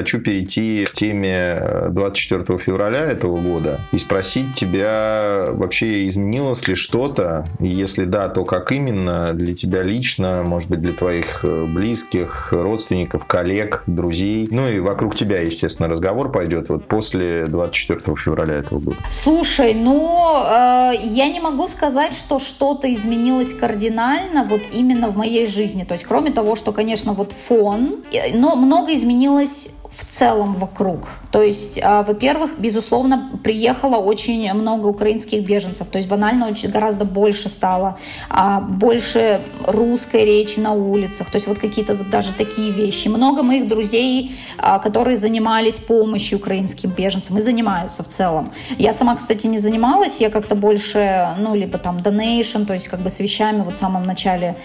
хочу 0.00 0.18
перейти 0.18 0.86
к 0.86 0.92
теме 0.92 1.62
24 1.90 2.58
февраля 2.58 3.00
этого 3.00 3.38
года 3.38 3.80
и 3.92 3.98
спросить 3.98 4.54
тебя, 4.54 5.48
вообще 5.50 6.08
изменилось 6.08 6.66
ли 6.66 6.74
что-то? 6.74 7.46
И 7.60 7.66
если 7.66 8.04
да, 8.04 8.30
то 8.30 8.46
как 8.46 8.72
именно 8.72 9.34
для 9.34 9.54
тебя 9.54 9.82
лично, 9.82 10.42
может 10.42 10.70
быть, 10.70 10.80
для 10.80 10.94
твоих 10.94 11.44
близких, 11.44 12.48
родственников, 12.52 13.26
коллег, 13.26 13.82
друзей? 13.86 14.48
Ну 14.50 14.70
и 14.70 14.80
вокруг 14.80 15.14
тебя, 15.14 15.42
естественно, 15.42 15.86
разговор 15.86 16.32
пойдет 16.32 16.70
вот 16.70 16.88
после 16.88 17.44
24 17.46 18.16
февраля 18.16 18.54
этого 18.54 18.80
года. 18.80 18.96
Слушай, 19.10 19.74
ну, 19.74 20.34
э, 20.34 20.92
я 21.04 21.28
не 21.28 21.40
могу 21.40 21.68
сказать, 21.68 22.14
что 22.14 22.38
что-то 22.38 22.90
изменилось 22.90 23.52
кардинально 23.52 24.44
вот 24.44 24.62
именно 24.72 25.08
в 25.08 25.18
моей 25.18 25.46
жизни. 25.46 25.84
То 25.84 25.92
есть, 25.92 26.04
кроме 26.04 26.30
того, 26.30 26.56
что, 26.56 26.72
конечно, 26.72 27.12
вот 27.12 27.32
фон, 27.32 27.96
но 28.32 28.56
много 28.56 28.94
изменилось 28.94 29.68
в 29.90 30.04
целом 30.04 30.54
вокруг. 30.54 31.08
То 31.32 31.42
есть, 31.42 31.80
а, 31.82 32.02
во-первых, 32.02 32.58
безусловно, 32.58 33.30
приехало 33.42 33.96
очень 33.96 34.52
много 34.54 34.86
украинских 34.86 35.44
беженцев, 35.44 35.88
то 35.88 35.98
есть 35.98 36.08
банально 36.08 36.48
очень 36.48 36.70
гораздо 36.70 37.04
больше 37.04 37.48
стало, 37.48 37.98
а, 38.28 38.60
больше 38.60 39.40
русской 39.66 40.24
речи 40.24 40.60
на 40.60 40.72
улицах, 40.72 41.30
то 41.30 41.36
есть 41.36 41.46
вот 41.46 41.58
какие-то 41.58 41.94
даже 41.94 42.32
такие 42.32 42.70
вещи. 42.70 43.08
Много 43.08 43.42
моих 43.42 43.68
друзей, 43.68 44.36
а, 44.58 44.78
которые 44.78 45.16
занимались 45.16 45.78
помощью 45.78 46.38
украинским 46.38 46.90
беженцам 46.90 47.38
и 47.38 47.40
занимаются 47.40 48.02
в 48.02 48.08
целом. 48.08 48.52
Я 48.78 48.92
сама, 48.92 49.16
кстати, 49.16 49.46
не 49.48 49.58
занималась, 49.58 50.20
я 50.20 50.30
как-то 50.30 50.54
больше, 50.54 51.28
ну, 51.38 51.54
либо 51.54 51.78
там 51.78 51.96
donation, 51.96 52.64
то 52.64 52.74
есть 52.74 52.88
как 52.88 53.00
бы 53.00 53.10
с 53.10 53.18
вещами 53.20 53.62
вот 53.62 53.74
в 53.74 53.78
самом 53.78 54.04
начале 54.04 54.56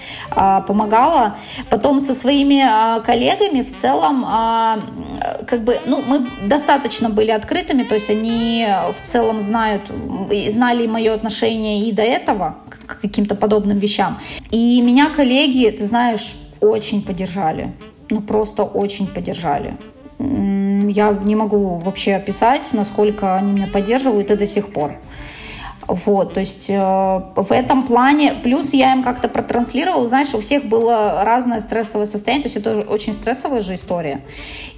помогала. 0.67 1.35
Потом 1.69 2.00
со 2.00 2.13
своими 2.13 2.63
коллегами 3.03 3.61
в 3.61 3.75
целом 3.75 4.25
как 5.47 5.63
бы, 5.63 5.80
ну, 5.85 6.02
мы 6.02 6.27
достаточно 6.44 7.09
были 7.09 7.31
открытыми, 7.31 7.83
то 7.83 7.95
есть 7.95 8.09
они 8.09 8.67
в 8.94 9.02
целом 9.02 9.41
знают, 9.41 9.81
знали 10.49 10.88
мое 10.88 11.13
отношение 11.13 11.88
и 11.88 11.91
до 11.91 12.02
этого 12.02 12.57
к 12.69 13.02
каким-то 13.02 13.35
подобным 13.35 13.80
вещам. 13.80 14.19
И 14.52 14.81
меня 14.81 15.09
коллеги, 15.09 15.69
ты 15.69 15.85
знаешь, 15.85 16.35
очень 16.61 17.02
поддержали. 17.02 17.73
Ну, 18.09 18.22
просто 18.22 18.63
очень 18.63 19.07
поддержали. 19.07 19.77
Я 20.19 21.17
не 21.23 21.35
могу 21.35 21.79
вообще 21.79 22.16
описать, 22.16 22.69
насколько 22.72 23.35
они 23.35 23.52
меня 23.52 23.67
поддерживают 23.67 24.31
и 24.31 24.35
до 24.35 24.47
сих 24.47 24.72
пор. 24.72 24.95
Вот, 25.88 26.33
то 26.33 26.39
есть 26.39 26.69
э, 26.69 26.75
в 26.75 27.52
этом 27.52 27.86
плане, 27.86 28.33
плюс 28.41 28.73
я 28.73 28.94
им 28.94 29.03
как-то 29.03 29.28
протранслировала, 29.30 30.08
знаешь, 30.08 30.33
у 30.33 30.39
всех 30.39 30.66
было 30.66 31.23
разное 31.23 31.59
стрессовое 31.59 32.08
состояние, 32.08 32.44
то 32.44 32.47
есть 32.47 32.58
это 32.58 32.91
очень 32.91 33.14
стрессовая 33.14 33.61
же 33.61 33.75
история, 33.75 34.22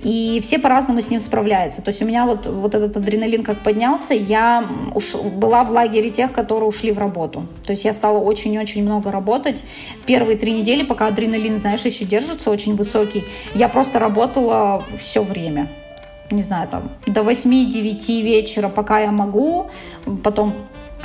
и 0.03 0.39
все 0.43 0.59
по-разному 0.59 1.01
с 1.01 1.09
ним 1.09 1.21
справляются. 1.21 1.81
То 1.81 1.91
есть 1.91 2.01
у 2.01 2.05
меня 2.05 2.25
вот, 2.25 2.45
вот 2.47 2.75
этот 2.75 2.97
адреналин 2.97 3.43
как 3.43 3.59
поднялся, 3.59 4.13
я 4.13 4.65
уж 4.95 5.15
была 5.15 5.63
в 5.63 5.71
лагере 5.71 6.09
тех, 6.09 6.33
которые 6.33 6.67
ушли 6.67 6.91
в 6.91 6.97
работу. 6.97 7.47
То 7.65 7.71
есть 7.71 7.85
я 7.85 7.93
стала 7.93 8.17
очень-очень 8.19 8.83
много 8.83 9.09
работать. 9.09 9.63
Первые 10.05 10.37
три 10.37 10.51
недели, 10.51 10.83
пока 10.83 11.07
адреналин, 11.07 11.59
знаешь, 11.59 11.85
еще 11.85 12.03
держится 12.03 12.51
очень 12.51 12.75
высокий, 12.75 13.23
я 13.55 13.69
просто 13.69 13.99
работала 13.99 14.83
все 14.97 15.23
время 15.23 15.69
не 16.29 16.41
знаю, 16.41 16.67
там, 16.67 16.91
до 17.05 17.21
8-9 17.21 18.21
вечера, 18.21 18.67
пока 18.67 18.99
я 18.99 19.11
могу, 19.11 19.67
потом 20.23 20.53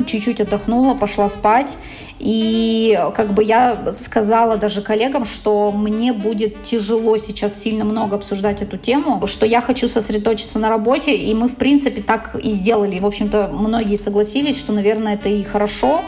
чуть-чуть 0.07 0.41
отдохнула, 0.41 0.95
пошла 0.95 1.29
спать. 1.29 1.77
И 2.19 2.97
как 3.17 3.35
бы 3.35 3.43
я 3.43 3.93
сказала 3.93 4.57
даже 4.57 4.81
коллегам, 4.81 5.25
что 5.25 5.73
мне 5.73 6.13
будет 6.13 6.63
тяжело 6.63 7.17
сейчас 7.17 7.61
сильно 7.61 7.85
много 7.85 8.15
обсуждать 8.15 8.63
эту 8.63 8.77
тему, 8.77 9.27
что 9.27 9.45
я 9.45 9.61
хочу 9.61 9.89
сосредоточиться 9.89 10.61
на 10.61 10.69
работе, 10.69 11.17
и 11.17 11.35
мы, 11.35 11.49
в 11.49 11.57
принципе, 11.57 12.01
так 12.01 12.37
и 12.41 12.53
сделали. 12.53 13.01
В 13.01 13.07
общем-то, 13.07 13.51
многие 13.53 13.97
согласились, 13.97 14.57
что, 14.57 14.73
наверное, 14.73 15.15
это 15.15 15.29
и 15.29 15.43
хорошо, 15.43 16.03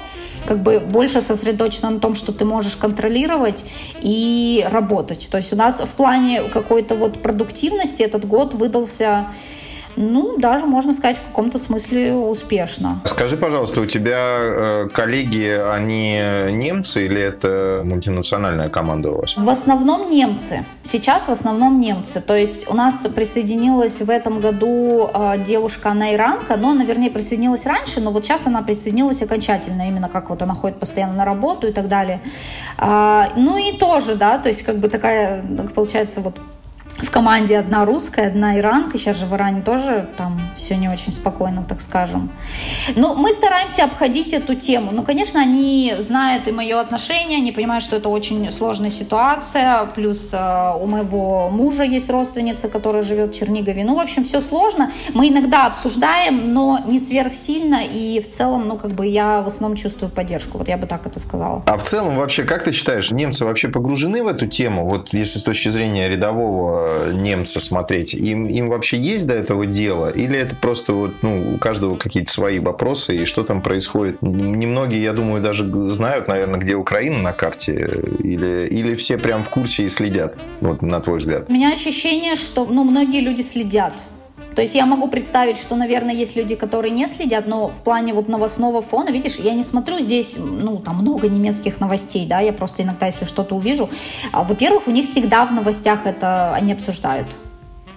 как 0.47 0.63
бы 0.63 0.79
больше 0.79 1.21
сосредоточиться 1.21 1.91
на 1.91 1.99
том, 1.99 2.15
что 2.15 2.33
ты 2.33 2.45
можешь 2.45 2.77
контролировать 2.77 3.65
и 4.01 4.65
работать. 4.71 5.29
То 5.31 5.39
есть 5.39 5.53
у 5.53 5.57
нас 5.57 5.81
в 5.81 5.89
плане 5.97 6.43
какой-то 6.43 6.95
вот 6.95 7.23
продуктивности 7.23 8.03
этот 8.03 8.25
год 8.25 8.55
выдался 8.55 9.31
ну, 9.97 10.37
даже, 10.39 10.67
можно 10.67 10.93
сказать, 10.93 11.17
в 11.19 11.23
каком-то 11.23 11.59
смысле 11.59 12.15
успешно. 12.15 13.01
Скажи, 13.05 13.37
пожалуйста, 13.37 13.81
у 13.81 13.87
тебя 13.87 14.19
э, 14.19 14.89
коллеги, 14.93 15.59
они 15.73 16.21
немцы 16.53 17.07
или 17.07 17.21
это 17.21 17.83
мультинациональная 17.85 18.69
команда 18.69 19.11
у 19.11 19.21
вас? 19.21 19.37
В 19.37 19.49
основном 19.49 20.11
немцы. 20.11 20.65
Сейчас 20.83 21.29
в 21.29 21.31
основном 21.31 21.81
немцы. 21.81 22.21
То 22.21 22.37
есть 22.37 22.71
у 22.71 22.75
нас 22.75 23.07
присоединилась 23.15 24.01
в 24.01 24.11
этом 24.11 24.41
году 24.41 25.09
э, 25.13 25.45
девушка, 25.45 25.91
она 25.91 26.15
иранка, 26.15 26.57
но 26.57 26.71
она, 26.71 26.85
вернее, 26.85 27.11
присоединилась 27.11 27.67
раньше, 27.67 28.01
но 28.01 28.11
вот 28.11 28.25
сейчас 28.25 28.47
она 28.47 28.63
присоединилась 28.63 29.23
окончательно, 29.23 29.89
именно 29.89 30.09
как 30.09 30.31
вот 30.31 30.43
она 30.43 30.55
ходит 30.55 30.79
постоянно 30.79 31.15
на 31.15 31.25
работу 31.25 31.69
и 31.69 31.73
так 31.73 31.89
далее. 31.89 32.21
А, 32.79 33.29
ну 33.37 33.57
и 33.57 33.77
тоже, 33.79 34.15
да, 34.15 34.39
то 34.39 34.49
есть 34.49 34.63
как 34.63 34.79
бы 34.79 34.89
такая, 34.89 35.45
получается, 35.75 36.21
вот 36.21 36.39
в 36.99 37.11
команде 37.11 37.59
одна 37.59 37.85
русская, 37.85 38.29
одна 38.29 38.59
иранка. 38.59 38.99
Сейчас 38.99 39.19
же 39.19 39.27
в 39.27 39.35
Иране 39.35 39.63
тоже 39.63 40.09
там 40.17 40.41
все 40.55 40.77
не 40.77 40.89
очень 40.89 41.13
спокойно, 41.13 41.65
так 41.69 41.81
скажем. 41.81 42.31
Но 42.97 43.15
мы 43.15 43.33
стараемся 43.33 43.85
обходить 43.85 44.33
эту 44.33 44.55
тему. 44.55 44.91
Ну, 44.93 45.03
конечно, 45.03 45.41
они 45.41 45.95
знают 45.99 46.47
и 46.47 46.53
мое 46.53 46.81
отношение, 46.81 47.39
они 47.39 47.53
понимают, 47.53 47.83
что 47.83 47.97
это 47.97 48.09
очень 48.09 48.51
сложная 48.53 48.91
ситуация. 48.91 49.87
Плюс 49.95 50.31
э, 50.33 50.73
у 50.81 50.87
моего 50.87 51.49
мужа 51.51 51.83
есть 51.83 52.11
родственница, 52.11 52.69
которая 52.69 53.03
живет 53.03 53.35
в 53.35 53.39
Чернигове. 53.39 53.85
Ну, 53.85 53.97
в 53.97 54.01
общем, 54.01 54.25
все 54.25 54.41
сложно. 54.41 54.93
Мы 55.15 55.29
иногда 55.29 55.67
обсуждаем, 55.67 56.53
но 56.53 56.81
не 56.87 57.01
сверхсильно. 57.01 57.81
И 57.85 58.21
в 58.21 58.29
целом, 58.29 58.69
ну, 58.69 58.77
как 58.77 58.93
бы 58.93 59.07
я 59.07 59.43
в 59.43 59.49
основном 59.49 59.77
чувствую 59.77 60.11
поддержку. 60.11 60.59
Вот 60.59 60.69
я 60.69 60.77
бы 60.77 60.87
так 60.87 61.07
это 61.07 61.19
сказала. 61.19 61.63
А 61.67 61.77
в 61.77 61.83
целом 61.83 62.17
вообще, 62.17 62.45
как 62.45 62.63
ты 62.63 62.73
считаешь, 62.73 63.11
немцы 63.11 63.45
вообще 63.45 63.69
погружены 63.69 64.23
в 64.23 64.29
эту 64.29 64.47
тему? 64.47 64.87
Вот 64.87 65.13
если 65.13 65.39
с 65.39 65.43
точки 65.43 65.69
зрения 65.69 66.09
рядового 66.09 66.84
немца 67.13 67.61
смотреть, 67.61 68.15
им, 68.15 68.47
им 68.47 68.69
вообще 68.69 68.99
есть 68.99 69.27
до 69.27 69.35
этого 69.35 69.67
дело? 69.67 70.11
Или 70.11 70.39
это 70.39 70.57
просто 70.57 70.93
вот, 70.93 71.23
ну, 71.23 71.55
у 71.55 71.59
каждого 71.59 71.97
какие-то 71.97 72.31
свои 72.31 72.59
вопросы, 72.59 73.17
и 73.17 73.25
что 73.25 73.45
там 73.45 73.63
происходит? 73.63 74.23
Немногие, 74.23 75.03
я 75.03 75.13
думаю, 75.13 75.43
даже 75.43 75.65
знают, 75.93 76.29
наверное, 76.29 76.61
где 76.61 76.75
Украина 76.75 77.19
на 77.19 77.33
карте, 77.33 78.03
или, 78.21 78.67
или 78.71 78.95
все 78.95 79.19
прям 79.19 79.45
в 79.45 79.49
курсе 79.49 79.85
и 79.85 79.89
следят, 79.89 80.37
вот 80.61 80.83
на 80.83 81.01
твой 81.01 81.19
взгляд? 81.19 81.47
У 81.49 81.53
меня 81.53 81.73
ощущение, 81.73 82.37
что, 82.37 82.65
ну, 82.65 82.85
многие 82.85 83.21
люди 83.21 83.43
следят. 83.43 83.95
То 84.55 84.63
есть 84.63 84.75
я 84.75 84.87
могу 84.87 85.09
представить, 85.09 85.59
что, 85.59 85.77
наверное, 85.77 86.15
есть 86.15 86.37
люди, 86.37 86.55
которые 86.55 86.93
не 86.93 87.07
следят, 87.07 87.47
но 87.47 87.69
в 87.69 87.81
плане 87.81 88.15
вот 88.15 88.29
новостного 88.29 88.83
фона, 88.83 89.11
видишь, 89.11 89.37
я 89.37 89.53
не 89.55 89.65
смотрю 89.65 89.99
здесь, 89.99 90.37
ну, 90.37 90.79
там 90.79 90.99
много 90.99 91.29
немецких 91.29 91.81
новостей, 91.81 92.27
да, 92.27 92.41
я 92.41 92.53
просто 92.53 92.83
иногда, 92.83 93.07
если 93.07 93.25
что-то 93.25 93.57
увижу, 93.57 93.91
а, 94.33 94.45
во-первых, 94.45 94.87
у 94.87 94.91
них 94.91 95.07
всегда 95.07 95.45
в 95.45 95.53
новостях 95.53 96.07
это 96.07 96.55
они 96.55 96.73
обсуждают. 96.73 97.27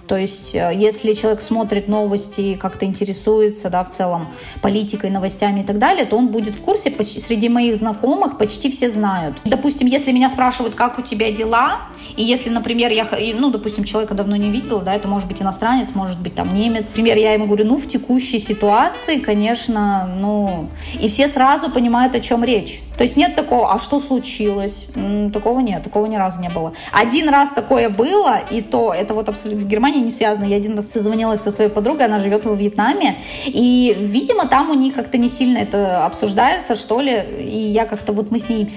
То 0.08 0.16
есть, 0.16 0.54
э, 0.54 0.72
если 0.74 1.12
человек 1.12 1.42
смотрит 1.42 1.86
новости, 1.86 2.54
как-то 2.54 2.86
интересуется, 2.86 3.68
да, 3.68 3.84
в 3.84 3.90
целом 3.90 4.28
политикой, 4.62 5.10
новостями 5.10 5.60
и 5.60 5.64
так 5.64 5.78
далее, 5.78 6.06
то 6.06 6.16
он 6.16 6.28
будет 6.28 6.56
в 6.56 6.62
курсе. 6.62 6.90
Почти, 6.90 7.20
среди 7.20 7.48
моих 7.50 7.76
знакомых 7.76 8.38
почти 8.38 8.70
все 8.70 8.88
знают. 8.88 9.36
Допустим, 9.44 9.86
если 9.86 10.10
меня 10.12 10.30
спрашивают, 10.30 10.74
как 10.74 10.98
у 10.98 11.02
тебя 11.02 11.30
дела, 11.30 11.82
и 12.16 12.24
если, 12.24 12.48
например, 12.48 12.90
я, 12.90 13.06
ну, 13.34 13.50
допустим, 13.50 13.84
человека 13.84 14.14
давно 14.14 14.36
не 14.36 14.50
видела, 14.50 14.80
да, 14.80 14.94
это 14.94 15.08
может 15.08 15.28
быть 15.28 15.42
иностранец, 15.42 15.94
может 15.94 16.18
быть 16.18 16.34
там 16.34 16.54
немец. 16.54 16.88
Например, 16.88 17.18
я 17.18 17.34
ему 17.34 17.46
говорю, 17.46 17.66
ну, 17.66 17.76
в 17.76 17.86
текущей 17.86 18.38
ситуации, 18.38 19.18
конечно, 19.18 20.08
ну, 20.18 20.70
и 20.98 21.08
все 21.08 21.28
сразу 21.28 21.70
понимают, 21.70 22.14
о 22.14 22.20
чем 22.20 22.44
речь. 22.44 22.80
То 22.96 23.04
есть 23.04 23.16
нет 23.16 23.36
такого, 23.36 23.72
а 23.72 23.78
что 23.78 24.00
случилось? 24.00 24.88
Такого 25.32 25.60
нет, 25.60 25.84
такого 25.84 26.06
ни 26.06 26.16
разу 26.16 26.40
не 26.40 26.48
было. 26.48 26.72
Один 26.92 27.28
раз 27.28 27.50
такое 27.50 27.90
было, 27.90 28.38
и 28.50 28.60
то, 28.60 28.92
это 28.92 29.14
вот 29.14 29.28
абсолютно 29.28 29.60
с 29.60 29.64
Германией 29.98 30.04
не 30.04 30.10
связано. 30.10 30.46
Я 30.46 30.56
один 30.56 30.76
раз 30.76 30.90
созвонилась 30.90 31.40
со 31.40 31.52
своей 31.52 31.70
подругой, 31.70 32.06
она 32.06 32.20
живет 32.20 32.44
во 32.44 32.54
Вьетнаме, 32.54 33.16
и, 33.46 33.96
видимо, 33.98 34.46
там 34.46 34.70
у 34.70 34.74
них 34.74 34.94
как-то 34.94 35.18
не 35.18 35.28
сильно 35.28 35.58
это 35.58 36.06
обсуждается, 36.06 36.76
что 36.76 37.00
ли, 37.00 37.22
и 37.40 37.58
я 37.58 37.84
как-то 37.84 38.12
вот 38.12 38.30
мы 38.30 38.38
с 38.38 38.48
ней, 38.48 38.68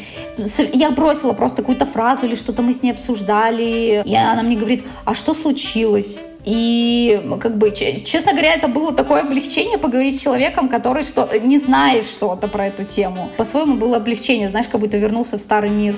я 0.74 0.92
бросила 0.92 1.34
просто 1.34 1.58
какую-то 1.58 1.86
фразу 1.86 2.26
или 2.26 2.36
что-то 2.36 2.62
мы 2.62 2.74
с 2.74 2.84
ней 2.84 2.92
обсуждали, 2.92 4.04
и 4.06 4.16
она 4.16 4.44
мне 4.44 4.56
говорит, 4.56 4.84
а 5.06 5.14
что 5.14 5.34
случилось? 5.34 6.20
И, 6.44 7.22
как 7.40 7.58
бы, 7.58 7.72
честно 7.72 8.32
говоря, 8.32 8.56
это 8.56 8.68
было 8.68 8.92
такое 8.92 9.22
облегчение 9.22 9.78
поговорить 9.78 10.20
с 10.20 10.24
человеком, 10.24 10.70
который 10.70 11.04
что 11.04 11.30
не 11.40 11.60
знает 11.60 12.06
что-то 12.06 12.48
про 12.48 12.66
эту 12.66 12.84
тему. 12.84 13.30
По-своему 13.38 13.76
было 13.76 13.98
облегчение, 13.98 14.50
знаешь, 14.50 14.68
как 14.68 14.82
будто 14.82 14.98
вернулся 14.98 15.38
в 15.38 15.42
старый 15.42 15.70
мир. 15.70 15.96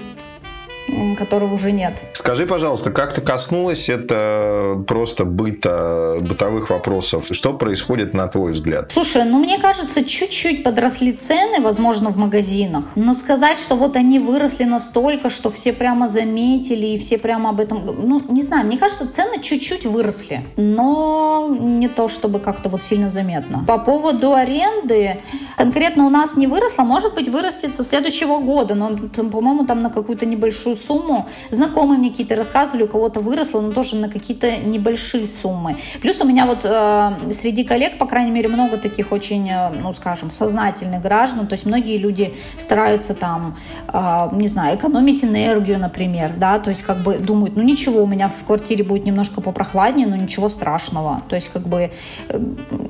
Которого 1.18 1.54
уже 1.54 1.72
нет. 1.72 2.04
Скажи, 2.14 2.46
пожалуйста, 2.46 2.92
как 2.92 3.14
ты 3.14 3.22
коснулась 3.22 3.90
это 3.90 4.84
просто 4.88 5.26
быта, 5.26 6.18
бытовых 6.22 6.70
вопросов? 6.70 7.28
Что 7.32 7.54
происходит 7.54 8.14
на 8.14 8.28
твой 8.28 8.52
взгляд? 8.52 8.92
Слушай, 8.92 9.26
ну 9.26 9.40
мне 9.40 9.60
кажется, 9.60 10.04
чуть-чуть 10.04 10.64
подросли 10.64 11.14
цены, 11.14 11.62
возможно, 11.62 12.10
в 12.10 12.18
магазинах. 12.18 12.86
Но 12.96 13.14
сказать, 13.14 13.60
что 13.60 13.76
вот 13.76 13.96
они 13.96 14.20
выросли 14.20 14.66
настолько, 14.66 15.30
что 15.30 15.50
все 15.50 15.74
прямо 15.74 16.08
заметили 16.08 16.88
и 16.88 16.98
все 16.98 17.18
прямо 17.18 17.52
об 17.52 17.60
этом... 17.60 17.86
Ну, 17.86 18.22
не 18.30 18.42
знаю, 18.42 18.66
мне 18.66 18.78
кажется, 18.78 19.08
цены 19.08 19.42
чуть-чуть 19.42 19.86
выросли. 19.86 20.42
Но 20.58 21.56
не 21.60 21.88
то, 21.88 22.08
чтобы 22.08 22.40
как-то 22.40 22.70
вот 22.70 22.84
сильно 22.84 23.10
заметно. 23.10 23.64
По 23.68 23.78
поводу 23.78 24.34
аренды, 24.34 25.18
конкретно 25.58 26.06
у 26.06 26.10
нас 26.10 26.36
не 26.36 26.48
выросло, 26.48 26.84
может 26.84 27.14
быть, 27.16 27.30
вырастет 27.30 27.76
со 27.76 27.84
следующего 27.84 28.40
года. 28.40 28.76
Но, 28.76 28.98
по-моему, 28.98 29.66
там 29.66 29.80
на 29.80 29.90
какую-то 29.90 30.26
небольшую 30.26 30.73
сумму. 30.76 31.28
Знакомые 31.52 31.98
мне 31.98 32.10
какие-то 32.10 32.36
рассказывали, 32.36 32.84
у 32.84 32.88
кого-то 32.88 33.20
выросло, 33.20 33.62
но 33.62 33.72
тоже 33.72 33.96
на 33.96 34.10
какие-то 34.10 34.58
небольшие 34.58 35.26
суммы. 35.26 35.78
Плюс 36.02 36.22
у 36.22 36.26
меня 36.26 36.46
вот 36.46 36.66
э, 36.66 37.32
среди 37.32 37.64
коллег, 37.64 37.98
по 37.98 38.06
крайней 38.06 38.32
мере, 38.32 38.50
много 38.50 38.78
таких 38.78 39.12
очень, 39.12 39.50
э, 39.50 39.70
ну, 39.70 39.94
скажем, 39.94 40.32
сознательных 40.32 41.02
граждан. 41.02 41.48
То 41.48 41.54
есть 41.54 41.66
многие 41.66 41.98
люди 41.98 42.36
стараются 42.58 43.14
там, 43.14 43.58
э, 43.92 44.30
не 44.34 44.48
знаю, 44.48 44.78
экономить 44.78 45.24
энергию, 45.24 45.80
например, 45.80 46.34
да, 46.38 46.60
то 46.60 46.70
есть 46.70 46.84
как 46.84 46.98
бы 47.04 47.18
думают, 47.18 47.56
ну 47.56 47.64
ничего, 47.64 48.04
у 48.04 48.08
меня 48.08 48.30
в 48.30 48.44
квартире 48.46 48.84
будет 48.84 49.06
немножко 49.06 49.42
попрохладнее, 49.42 50.08
но 50.08 50.16
ничего 50.16 50.50
страшного. 50.50 51.22
То 51.30 51.36
есть 51.36 51.50
как 51.50 51.68
бы 51.68 51.92
э, 52.30 52.42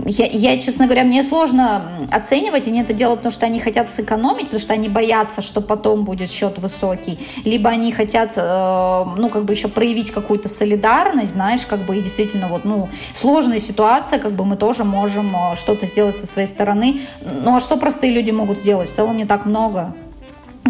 я, 0.06 0.26
я, 0.26 0.60
честно 0.60 0.86
говоря, 0.86 1.04
мне 1.04 1.24
сложно 1.24 2.08
оценивать, 2.12 2.68
они 2.68 2.82
это 2.82 2.94
делают, 2.94 3.20
потому 3.20 3.32
что 3.32 3.46
они 3.46 3.60
хотят 3.60 3.92
сэкономить, 3.92 4.46
потому 4.46 4.62
что 4.62 4.74
они 4.74 4.90
боятся, 4.90 5.42
что 5.42 5.62
потом 5.62 6.04
будет 6.04 6.30
счет 6.30 6.58
высокий, 6.58 7.20
либо 7.46 7.70
они 7.74 7.92
хотят, 7.92 8.38
э, 8.38 9.06
ну, 9.18 9.30
как 9.30 9.46
бы 9.46 9.54
еще 9.54 9.68
проявить 9.68 10.12
какую-то 10.12 10.50
солидарность, 10.50 11.34
знаешь, 11.34 11.66
как 11.66 11.82
бы 11.82 11.98
и 11.98 12.02
действительно 12.02 12.48
вот, 12.48 12.66
ну, 12.66 12.90
сложная 13.14 13.60
ситуация, 13.60 14.20
как 14.20 14.34
бы 14.34 14.46
мы 14.46 14.56
тоже 14.56 14.84
можем 14.84 15.36
э, 15.36 15.56
что-то 15.56 15.86
сделать 15.86 16.16
со 16.16 16.28
своей 16.28 16.48
стороны. 16.48 17.02
Ну, 17.22 17.56
а 17.56 17.60
что 17.60 17.78
простые 17.78 18.14
люди 18.14 18.32
могут 18.32 18.60
сделать? 18.60 18.90
В 18.90 18.94
целом 18.94 19.18
не 19.18 19.26
так 19.26 19.46
много 19.46 19.94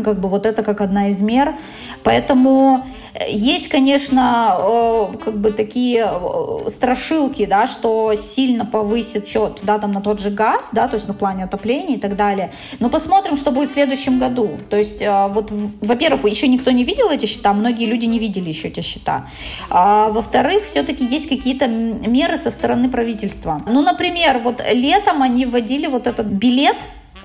как 0.03 0.19
бы 0.19 0.27
вот 0.27 0.47
это 0.47 0.63
как 0.63 0.81
одна 0.81 1.09
из 1.09 1.21
мер. 1.21 1.55
Поэтому 2.03 2.83
есть, 3.27 3.68
конечно, 3.68 4.57
э, 4.60 5.18
как 5.24 5.38
бы 5.38 5.51
такие 5.51 6.06
э, 6.06 6.69
страшилки, 6.69 7.45
да, 7.45 7.68
что 7.68 8.13
сильно 8.15 8.65
повысит 8.65 9.27
счет, 9.27 9.60
да, 9.62 9.80
там 9.80 9.92
на 9.92 10.01
тот 10.01 10.19
же 10.19 10.30
газ, 10.30 10.71
да, 10.74 10.88
то 10.88 10.95
есть 10.95 11.07
ну, 11.07 11.13
в 11.13 11.18
плане 11.18 11.44
отопления 11.44 11.95
и 11.95 12.00
так 12.00 12.15
далее. 12.15 12.51
Но 12.80 12.89
посмотрим, 12.89 13.36
что 13.36 13.51
будет 13.51 13.69
в 13.69 13.74
следующем 13.74 14.19
году. 14.19 14.51
То 14.69 14.77
есть 14.77 15.04
вот, 15.30 15.51
во-первых, 15.81 16.25
еще 16.25 16.48
никто 16.48 16.71
не 16.71 16.83
видел 16.83 17.10
эти 17.10 17.25
счета, 17.25 17.54
многие 17.54 17.86
люди 17.86 18.06
не 18.06 18.19
видели 18.19 18.50
еще 18.50 18.68
эти 18.68 18.81
счета. 18.81 19.27
А, 19.69 20.10
во-вторых, 20.10 20.65
все-таки 20.65 21.06
есть 21.06 21.30
какие-то 21.30 21.68
меры 21.68 22.38
со 22.38 22.50
стороны 22.50 22.89
правительства. 22.89 23.62
Ну, 23.68 23.81
например, 23.81 24.39
вот 24.39 24.63
летом 24.71 25.21
они 25.21 25.45
вводили 25.45 25.88
вот 25.88 26.07
этот 26.07 26.27
билет 26.27 26.77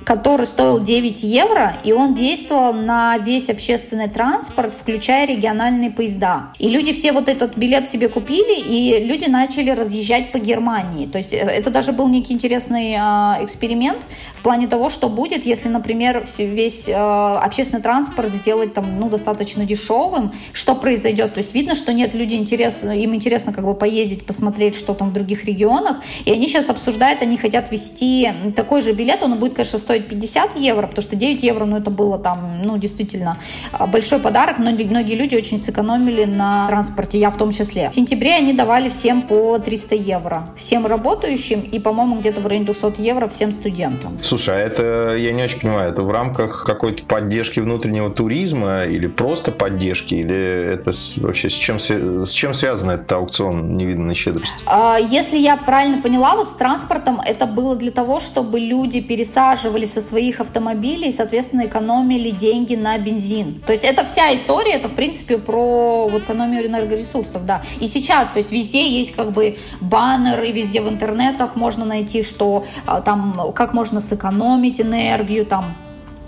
который 0.04 0.46
стоил 0.46 0.80
9 0.80 1.22
евро, 1.22 1.76
и 1.84 1.92
он 1.92 2.14
действовал 2.14 2.72
на 2.72 3.18
весь 3.18 3.50
общественный 3.50 4.08
транспорт, 4.08 4.74
включая 4.74 5.26
региональные 5.26 5.90
поезда. 5.90 6.50
И 6.58 6.68
люди 6.68 6.92
все 6.92 7.12
вот 7.12 7.28
этот 7.28 7.56
билет 7.56 7.88
себе 7.88 8.08
купили, 8.08 8.58
и 8.58 9.04
люди 9.04 9.28
начали 9.28 9.70
разъезжать 9.70 10.32
по 10.32 10.38
Германии. 10.38 11.06
То 11.06 11.18
есть 11.18 11.32
э, 11.32 11.38
это 11.38 11.70
даже 11.70 11.92
был 11.92 12.08
некий 12.08 12.32
интересный 12.32 12.92
э, 12.92 13.44
эксперимент 13.44 14.06
в 14.36 14.42
плане 14.42 14.66
того, 14.66 14.90
что 14.90 15.08
будет, 15.08 15.44
если, 15.44 15.68
например, 15.68 16.24
весь 16.38 16.88
э, 16.88 16.92
общественный 16.92 17.82
транспорт 17.82 18.32
сделать 18.34 18.74
там, 18.74 18.94
ну, 18.94 19.08
достаточно 19.08 19.64
дешевым, 19.64 20.32
что 20.52 20.74
произойдет. 20.74 21.34
То 21.34 21.38
есть 21.38 21.54
видно, 21.54 21.74
что 21.74 21.92
нет, 21.92 22.14
люди 22.14 22.34
интересно, 22.34 22.90
им 22.90 23.14
интересно 23.14 23.52
как 23.52 23.64
бы 23.64 23.74
поездить, 23.74 24.26
посмотреть, 24.26 24.74
что 24.74 24.94
там 24.94 25.10
в 25.10 25.12
других 25.12 25.44
регионах, 25.44 25.98
и 26.24 26.32
они 26.32 26.48
сейчас 26.48 26.70
обсуждают, 26.70 27.22
они 27.22 27.36
хотят 27.36 27.70
вести 27.70 28.28
такой 28.56 28.82
же 28.82 28.92
билет, 28.92 29.22
он 29.22 29.38
будет, 29.38 29.54
конечно, 29.54 29.78
стоить 29.88 30.08
50 30.08 30.56
евро, 30.56 30.86
потому 30.86 31.02
что 31.02 31.16
9 31.16 31.42
евро, 31.42 31.64
ну, 31.64 31.78
это 31.78 31.90
было 31.90 32.18
там, 32.18 32.60
ну, 32.62 32.76
действительно 32.76 33.38
а, 33.72 33.86
большой 33.86 34.18
подарок, 34.18 34.58
но 34.58 34.70
многие 34.70 35.14
люди 35.14 35.34
очень 35.34 35.62
сэкономили 35.62 36.26
на 36.26 36.66
транспорте, 36.68 37.18
я 37.18 37.30
в 37.30 37.38
том 37.38 37.52
числе. 37.52 37.88
В 37.88 37.94
сентябре 37.94 38.34
они 38.34 38.52
давали 38.52 38.90
всем 38.90 39.22
по 39.22 39.58
300 39.58 39.94
евро, 39.94 40.50
всем 40.58 40.84
работающим 40.84 41.60
и, 41.60 41.78
по-моему, 41.78 42.18
где-то 42.18 42.42
в 42.42 42.46
районе 42.46 42.66
200 42.66 43.00
евро 43.00 43.28
всем 43.28 43.50
студентам. 43.50 44.18
Слушай, 44.20 44.56
а 44.56 44.58
это, 44.58 45.16
я 45.16 45.32
не 45.32 45.42
очень 45.42 45.60
понимаю, 45.60 45.90
это 45.90 46.02
в 46.02 46.10
рамках 46.10 46.64
какой-то 46.66 47.04
поддержки 47.04 47.60
внутреннего 47.60 48.10
туризма 48.10 48.84
или 48.84 49.06
просто 49.06 49.52
поддержки, 49.52 50.12
или 50.16 50.74
это 50.74 50.92
вообще 51.16 51.48
с 51.48 51.54
чем, 51.54 51.78
с 51.78 52.30
чем 52.30 52.52
связан 52.52 52.90
этот 52.90 53.10
аукцион 53.10 53.78
невиданной 53.78 54.14
щедрости? 54.14 54.64
А, 54.66 54.98
если 54.98 55.38
я 55.38 55.56
правильно 55.56 56.02
поняла, 56.02 56.36
вот 56.36 56.50
с 56.50 56.52
транспортом 56.52 57.22
это 57.24 57.46
было 57.46 57.74
для 57.74 57.90
того, 57.90 58.20
чтобы 58.20 58.60
люди 58.60 59.00
пересаживали 59.00 59.77
выкидывали 59.78 59.86
со 59.86 60.00
своих 60.00 60.40
автомобилей 60.40 61.12
соответственно, 61.12 61.66
экономили 61.66 62.30
деньги 62.30 62.76
на 62.76 62.98
бензин. 62.98 63.60
То 63.66 63.72
есть 63.72 63.84
это 63.84 64.04
вся 64.04 64.34
история, 64.34 64.72
это, 64.72 64.88
в 64.88 64.94
принципе, 64.94 65.38
про 65.38 66.08
вот 66.08 66.22
экономию 66.22 66.66
энергоресурсов, 66.66 67.44
да. 67.44 67.62
И 67.80 67.86
сейчас, 67.86 68.30
то 68.30 68.38
есть 68.38 68.52
везде 68.52 68.88
есть 68.88 69.14
как 69.14 69.32
бы 69.32 69.56
баннеры, 69.80 70.52
везде 70.52 70.80
в 70.80 70.88
интернетах 70.88 71.56
можно 71.56 71.84
найти, 71.84 72.22
что 72.22 72.64
а, 72.86 73.00
там, 73.00 73.52
как 73.54 73.74
можно 73.74 74.00
сэкономить 74.00 74.80
энергию, 74.80 75.44
там, 75.46 75.64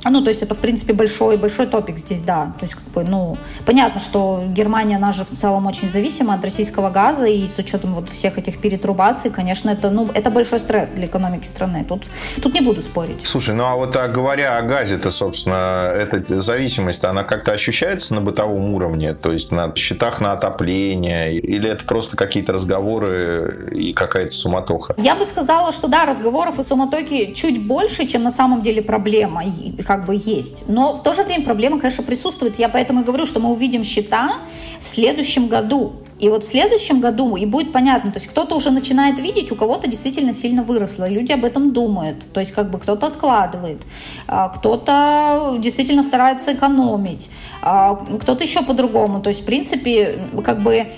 ну, 0.08 0.23
то 0.23 0.29
есть 0.29 0.43
это, 0.43 0.55
в 0.55 0.58
принципе, 0.58 0.93
большой, 0.94 1.37
большой 1.37 1.67
топик 1.67 1.99
здесь, 1.99 2.23
да. 2.23 2.55
То 2.58 2.64
есть, 2.64 2.75
как 2.75 2.85
бы, 2.85 3.05
ну, 3.05 3.37
понятно, 3.67 4.00
что 4.00 4.44
Германия, 4.49 4.97
она 4.97 5.12
же 5.12 5.25
в 5.25 5.31
целом 5.31 5.67
очень 5.67 5.91
зависима 5.91 6.35
от 6.35 6.44
российского 6.44 6.91
газа, 6.91 7.26
и 7.26 7.47
с 7.47 7.58
учетом 7.58 7.94
вот 7.94 8.08
всех 8.08 8.38
этих 8.38 8.61
перетрубаций, 8.61 9.31
конечно, 9.31 9.70
это, 9.70 9.91
ну, 9.91 10.08
это 10.14 10.31
большой 10.31 10.61
стресс 10.61 10.91
для 10.91 11.06
экономики 11.06 11.44
страны. 11.44 11.85
Тут, 11.87 12.05
тут 12.43 12.55
не 12.55 12.61
буду 12.61 12.82
спорить. 12.82 13.26
Слушай, 13.26 13.55
ну, 13.55 13.64
а 13.64 13.76
вот 13.76 13.94
а, 13.97 14.08
говоря 14.08 14.58
о 14.58 14.62
газе-то, 14.62 15.11
собственно, 15.11 15.93
эта 15.94 16.41
зависимость, 16.41 17.05
она 17.05 17.25
как-то 17.25 17.52
ощущается 17.52 18.14
на 18.14 18.20
бытовом 18.20 18.75
уровне? 18.75 19.14
То 19.14 19.32
есть 19.32 19.52
на 19.52 19.75
счетах 19.76 20.20
на 20.20 20.32
отопление? 20.32 21.38
Или 21.38 21.69
это 21.69 21.85
просто 21.85 22.17
какие-то 22.17 22.52
разговоры 22.52 23.70
и 23.73 23.93
какая-то 23.93 24.31
суматоха? 24.31 24.94
Я 24.97 25.14
бы 25.14 25.26
сказала, 25.26 25.73
что 25.73 25.88
да, 25.88 26.05
разговоров 26.05 26.58
и 26.58 26.62
суматохи 26.62 27.32
чуть 27.35 27.67
больше, 27.67 28.06
чем 28.06 28.23
на 28.23 28.31
самом 28.31 28.62
деле 28.62 28.82
проблема 28.82 29.44
как 29.91 30.07
бы 30.07 30.15
есть. 30.15 30.69
Но 30.69 30.95
в 30.95 31.03
то 31.03 31.13
же 31.15 31.25
время 31.25 31.45
проблема, 31.45 31.81
конечно, 31.81 32.05
присутствует. 32.05 32.61
Я 32.61 32.69
поэтому 32.69 33.01
и 33.01 33.05
говорю, 33.05 33.27
что 33.27 33.41
мы 33.41 33.51
увидим 33.51 33.83
счета 33.83 34.35
в 34.81 34.87
следующем 34.87 35.49
году. 35.49 35.95
И 36.21 36.29
вот 36.29 36.45
в 36.45 36.47
следующем 36.47 37.01
году 37.01 37.35
и 37.35 37.45
будет 37.45 37.73
понятно, 37.73 38.13
то 38.13 38.19
есть 38.19 38.29
кто-то 38.29 38.55
уже 38.55 38.71
начинает 38.71 39.19
видеть, 39.19 39.51
у 39.51 39.57
кого-то 39.57 39.89
действительно 39.89 40.33
сильно 40.33 40.63
выросло, 40.63 41.09
люди 41.09 41.33
об 41.33 41.45
этом 41.45 41.73
думают, 41.73 42.33
то 42.33 42.39
есть 42.39 42.53
как 42.53 42.71
бы 42.71 42.79
кто-то 42.79 43.07
откладывает, 43.07 43.83
а, 44.29 44.51
кто-то 44.51 45.57
действительно 45.59 46.03
старается 46.03 46.53
экономить, 46.53 47.31
а, 47.63 47.95
кто-то 48.21 48.45
еще 48.45 48.62
по-другому, 48.62 49.21
то 49.21 49.31
есть 49.31 49.43
в 49.43 49.45
принципе 49.45 50.21
как 50.45 50.62
бы 50.62 50.93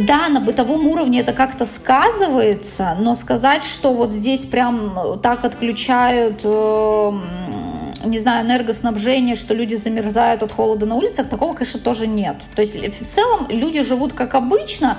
да, 0.00 0.28
на 0.28 0.40
бытовом 0.40 0.86
уровне 0.86 1.20
это 1.20 1.32
как-то 1.32 1.66
сказывается, 1.66 2.96
но 2.98 3.14
сказать, 3.14 3.64
что 3.64 3.94
вот 3.94 4.12
здесь 4.12 4.44
прям 4.44 5.18
так 5.22 5.44
отключают 5.44 6.40
э, 6.44 7.12
не 8.04 8.18
знаю, 8.18 8.46
энергоснабжение, 8.46 9.34
что 9.34 9.54
люди 9.54 9.74
замерзают 9.74 10.42
от 10.42 10.52
холода 10.52 10.86
на 10.86 10.94
улицах, 10.94 11.28
такого, 11.28 11.54
конечно, 11.54 11.80
тоже 11.80 12.06
нет. 12.06 12.36
То 12.54 12.62
есть 12.62 13.00
в 13.00 13.06
целом 13.06 13.46
люди 13.48 13.82
живут 13.82 14.12
как 14.12 14.34
обычно, 14.34 14.98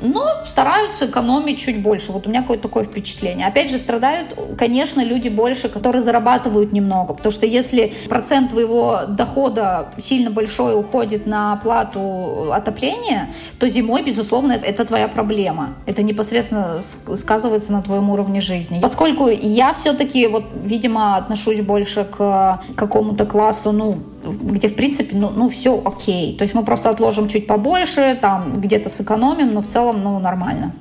но 0.00 0.24
стараются 0.46 1.06
экономить 1.06 1.58
чуть 1.58 1.82
больше. 1.82 2.12
Вот 2.12 2.26
у 2.26 2.30
меня 2.30 2.42
какое-то 2.42 2.64
такое 2.64 2.84
впечатление. 2.84 3.46
Опять 3.46 3.70
же, 3.70 3.78
страдают, 3.78 4.36
конечно, 4.58 5.00
люди 5.02 5.28
больше, 5.28 5.68
которые 5.68 6.02
зарабатывают 6.02 6.72
немного, 6.72 7.14
потому 7.14 7.32
что 7.32 7.46
если 7.46 7.92
процент 8.08 8.50
твоего 8.50 9.00
дохода 9.08 9.90
сильно 9.98 10.30
большой 10.30 10.78
уходит 10.78 11.26
на 11.26 11.52
оплату 11.54 12.52
отопления, 12.52 13.30
то 13.58 13.68
зимой, 13.68 14.02
безусловно, 14.02 14.52
это 14.52 14.84
твоя 14.84 15.08
проблема. 15.08 15.74
Это 15.86 16.02
непосредственно 16.02 16.80
сказывается 16.80 17.72
на 17.72 17.82
твоем 17.82 18.10
уровне 18.10 18.40
жизни. 18.40 18.80
Поскольку 18.80 19.28
я 19.28 19.72
все-таки, 19.72 20.26
вот, 20.26 20.44
видимо, 20.62 21.16
отношусь 21.16 21.60
больше 21.60 22.04
к 22.04 22.60
какому-то 22.74 23.26
классу, 23.26 23.72
ну, 23.72 23.98
где, 24.24 24.68
в 24.68 24.74
принципе, 24.74 25.16
ну, 25.16 25.30
ну, 25.30 25.48
все 25.48 25.80
окей. 25.84 26.36
То 26.36 26.42
есть 26.42 26.54
мы 26.54 26.64
просто 26.64 26.90
отложим 26.90 27.28
чуть 27.28 27.46
побольше, 27.46 28.18
там, 28.20 28.60
где-то 28.60 28.88
сэкономим, 28.88 29.54
но 29.54 29.62
в 29.62 29.66
целом, 29.66 29.85
ну, 29.92 30.18
нормально. 30.18 30.72